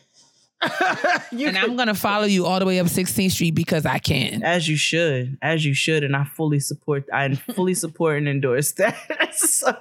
[1.32, 4.44] And I'm gonna follow you all the way up 16th Street because I can.
[4.44, 7.06] as you should, as you should, and I fully support.
[7.12, 8.96] I fully support and endorse that.
[9.34, 9.74] so,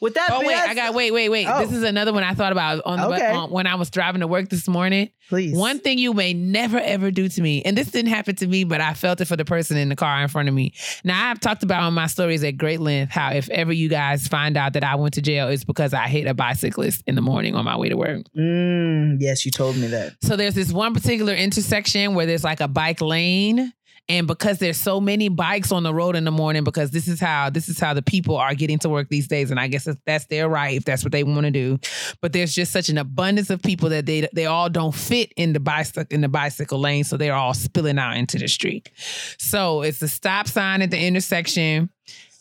[0.00, 1.46] with that, Oh being wait, I got wait, wait, wait.
[1.46, 1.60] Oh.
[1.60, 3.34] This is another one I thought about on the Okay.
[3.52, 5.10] when I was driving to work this morning.
[5.28, 8.46] please One thing you may never ever do to me, and this didn't happen to
[8.46, 10.72] me, but I felt it for the person in the car in front of me.
[11.04, 14.26] Now I've talked about on my stories at great length how if ever you guys
[14.26, 17.22] find out that I went to jail, it's because I hit a bicyclist in the
[17.22, 18.22] morning on my way to work.
[18.36, 20.14] Mm, yes, you told me that.
[20.22, 23.72] So there's this one particular intersection where there's like a bike lane.
[24.06, 27.18] And because there's so many bikes on the road in the morning, because this is
[27.18, 29.88] how this is how the people are getting to work these days, and I guess
[30.04, 31.78] that's their right if that's what they want to do.
[32.20, 35.54] But there's just such an abundance of people that they they all don't fit in
[35.54, 38.90] the bicycle in the bicycle lane, so they're all spilling out into the street.
[39.38, 41.88] So it's a stop sign at the intersection,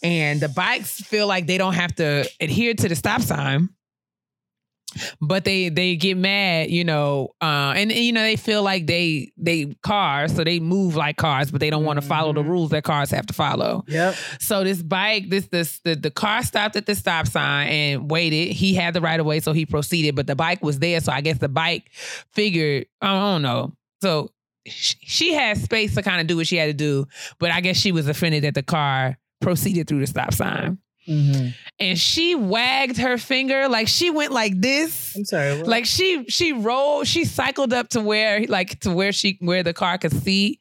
[0.01, 3.69] and the bikes feel like they don't have to adhere to the stop sign
[5.21, 8.85] but they they get mad you know uh and, and, you know they feel like
[8.87, 12.41] they they cars so they move like cars but they don't want to follow the
[12.43, 12.47] Mhm.
[12.49, 14.15] rules that cars have to follow Yep.
[14.39, 18.53] so this bike this this the, the car stopped at the stop sign and waited
[18.53, 21.11] he had the right of way so he proceeded but the bike was there so
[21.11, 21.89] i guess the bike
[22.31, 24.29] figured i don't know so
[24.67, 27.05] sh- she had space to kind of do what she had to do
[27.39, 30.77] but i guess she was offended that the car proceeded through the stop sign
[31.07, 31.47] Mm-hmm.
[31.79, 35.57] and she wagged her finger like she went like this I'm sorry.
[35.57, 35.67] what?
[35.67, 39.73] like she she rolled she cycled up to where like to where she where the
[39.73, 40.59] car could see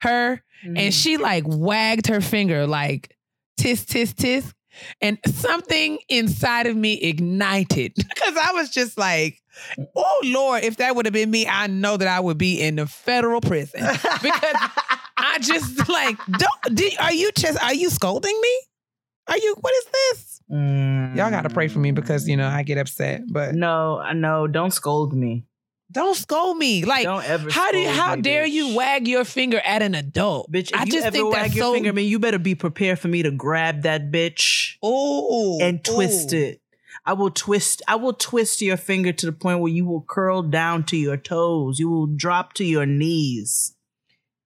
[0.00, 0.78] her Mhm.
[0.78, 3.14] and she like wagged her finger like
[3.56, 4.52] tis tis tis
[5.00, 9.38] and something inside of me ignited because i was just like
[9.94, 12.76] oh lord if that would have been me i know that i would be in
[12.76, 13.80] the federal prison
[14.22, 14.56] because
[15.16, 18.58] i just like don't do, are you just are you scolding me
[19.28, 19.56] Are you?
[19.60, 20.40] What is this?
[20.52, 21.16] Mm.
[21.16, 23.22] Y'all gotta pray for me because you know I get upset.
[23.30, 24.46] But No, no.
[24.46, 25.44] Don't scold me.
[25.90, 26.84] don't scold me.
[26.84, 27.50] Like, Don't ever.
[27.50, 28.50] how do you, how me, dare bitch.
[28.52, 30.50] you wag your finger at an adult?
[30.52, 31.72] Bitch, if I you just ever think wag that's your so.
[31.74, 36.32] finger me, you better be prepared for me to grab that bitch Oh and twist
[36.32, 36.36] ooh.
[36.38, 36.60] it.
[37.06, 37.82] I will twist.
[37.88, 41.16] I will twist your finger to the point where you will curl down to your
[41.18, 41.78] toes.
[41.78, 43.74] You will drop to your knees.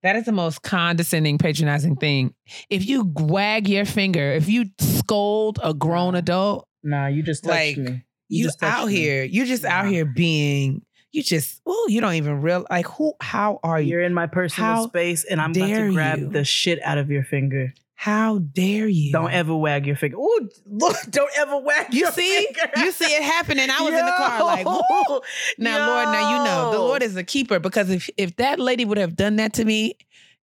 [0.03, 2.33] That is the most condescending, patronizing thing.
[2.69, 7.75] If you wag your finger, if you scold a grown adult, Nah, you just Like,
[7.77, 8.03] me.
[8.29, 8.95] you just out me.
[8.95, 10.81] here, you're just out here being,
[11.11, 13.89] you just, oh, you don't even real like who, how are you?
[13.91, 16.29] You're in my personal How space, and I'm about to grab you.
[16.29, 17.73] the shit out of your finger.
[17.99, 19.11] How dare you?
[19.11, 20.15] Don't ever wag your finger.
[20.15, 20.95] Ooh, look!
[21.09, 22.71] Don't ever wag You your see, finger.
[22.77, 23.69] you see You see it happening.
[23.69, 24.81] I was in the car like, Yo!
[25.09, 25.19] woo.
[25.57, 28.85] Now, Lord, now you know the Lord is a keeper because if if that lady
[28.85, 29.95] would have done that to me,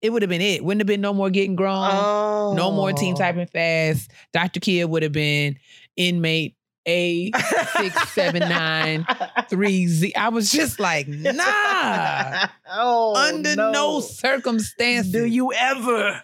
[0.03, 0.63] it would have been it.
[0.67, 2.53] Wouldn't have been no more getting grown, Oh.
[2.55, 3.17] no more teen oh.
[3.17, 4.11] typing fast.
[4.35, 4.61] Dr.
[4.61, 5.57] Kia would have been
[5.97, 6.57] inmate
[6.87, 7.33] A
[7.77, 9.07] six seven nine
[9.49, 10.15] three Z.
[10.15, 12.47] I was just like, nah.
[12.71, 16.23] oh, Under no, circumstance do you ever.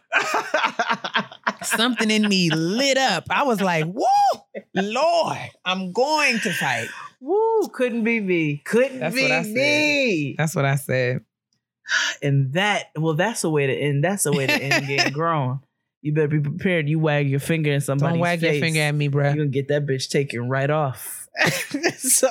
[1.62, 3.24] Something in me lit up.
[3.30, 4.40] I was like, whoa,
[4.74, 6.88] Lord, I'm going to fight.
[7.20, 7.68] Woo!
[7.72, 8.62] Couldn't be me.
[8.64, 9.54] Couldn't That's be what I said.
[9.54, 10.34] me.
[10.36, 11.24] That's what I said.
[12.22, 14.02] And that, well, that's a way to end.
[14.02, 15.60] That's a way to end getting grown.
[16.02, 16.88] You better be prepared.
[16.88, 18.54] You wag your finger in somebody's Don't wag face.
[18.54, 19.24] your finger at me, bro.
[19.24, 21.21] You're gonna get that bitch taken right off.
[21.96, 22.28] so,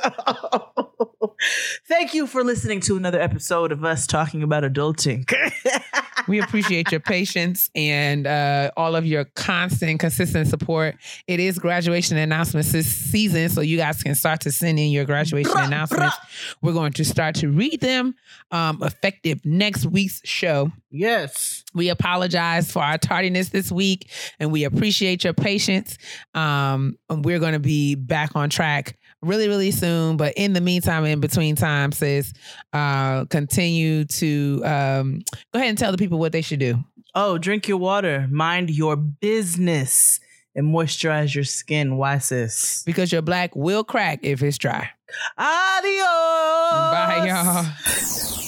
[1.88, 5.30] thank you for listening to another episode of us talking about adulting.
[6.28, 10.96] We appreciate your patience and uh, all of your constant, consistent support.
[11.28, 15.06] It is graduation announcements this season, so you guys can start to send in your
[15.06, 16.16] graduation Bruh, announcements.
[16.62, 18.16] We're going to start to read them
[18.52, 20.72] um, effective next week's show.
[20.90, 21.64] yes.
[21.74, 25.98] We apologize for our tardiness this week, and we appreciate your patience.
[26.34, 28.91] Um, and we're going to be back on track
[29.22, 30.18] really, really soon.
[30.18, 32.34] But in the meantime, in between time, sis,
[32.74, 35.22] uh, continue to um,
[35.54, 36.84] go ahead and tell the people what they should do.
[37.14, 40.20] Oh, drink your water, mind your business,
[40.56, 41.98] and moisturize your skin.
[41.98, 42.84] Why, sis?
[42.86, 44.90] Because your black will crack if it's dry.
[45.38, 46.06] Adios.
[46.92, 48.48] Bye, y'all.